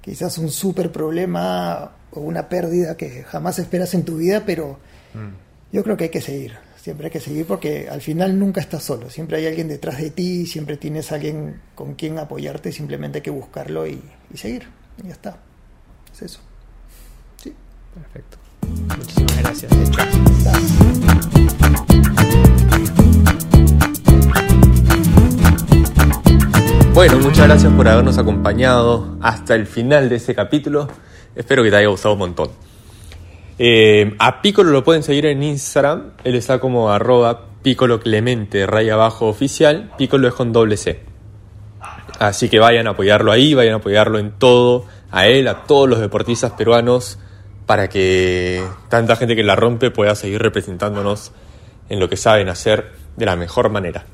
[0.00, 4.78] quizás un súper problema o una pérdida que jamás esperas en tu vida, pero
[5.14, 5.28] Mm.
[5.72, 8.82] yo creo que hay que seguir, siempre hay que seguir porque al final nunca estás
[8.82, 13.22] solo, siempre hay alguien detrás de ti, siempre tienes alguien con quien apoyarte, simplemente hay
[13.22, 14.02] que buscarlo y,
[14.32, 14.68] y seguir,
[15.02, 15.38] y ya está,
[16.18, 16.40] es eso.
[17.36, 17.54] Sí.
[17.94, 18.38] Perfecto.
[18.96, 19.72] Muchísimas gracias.
[19.72, 20.52] Está.
[26.92, 30.88] Bueno, muchas gracias por habernos acompañado hasta el final de este capítulo.
[31.36, 32.50] Espero que te haya gustado un montón.
[33.60, 36.14] Eh, a Piccolo lo pueden seguir en Instagram.
[36.24, 39.92] Él está como arroba Piccolo Clemente, raya abajo oficial.
[39.96, 41.07] Piccolo es con doble C.
[42.18, 45.88] Así que vayan a apoyarlo ahí, vayan a apoyarlo en todo, a él, a todos
[45.88, 47.18] los deportistas peruanos,
[47.66, 51.32] para que tanta gente que la rompe pueda seguir representándonos
[51.88, 54.06] en lo que saben hacer de la mejor manera.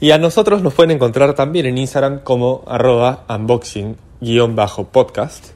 [0.00, 5.50] Y a nosotros nos pueden encontrar también en Instagram como arroba unboxing-podcast.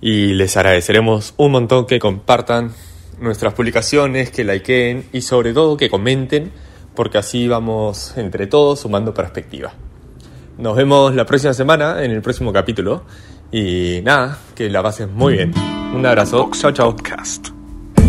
[0.00, 2.72] Y les agradeceremos un montón que compartan
[3.20, 6.50] nuestras publicaciones, que likeen y sobre todo que comenten,
[6.96, 9.74] porque así vamos entre todos sumando perspectiva.
[10.58, 13.04] Nos vemos la próxima semana en el próximo capítulo.
[13.50, 15.52] Y nada, que la pasen muy bien.
[15.94, 16.50] Un abrazo.
[16.52, 16.96] Chao, chao.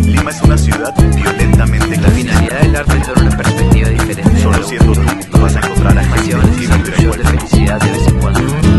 [0.04, 4.58] Lima es una ciudad violentamente La finalidad del arte es dar una perspectiva diferente Solo
[4.58, 8.75] lo siendo tú vas a encontrar sensación de felicidad de vez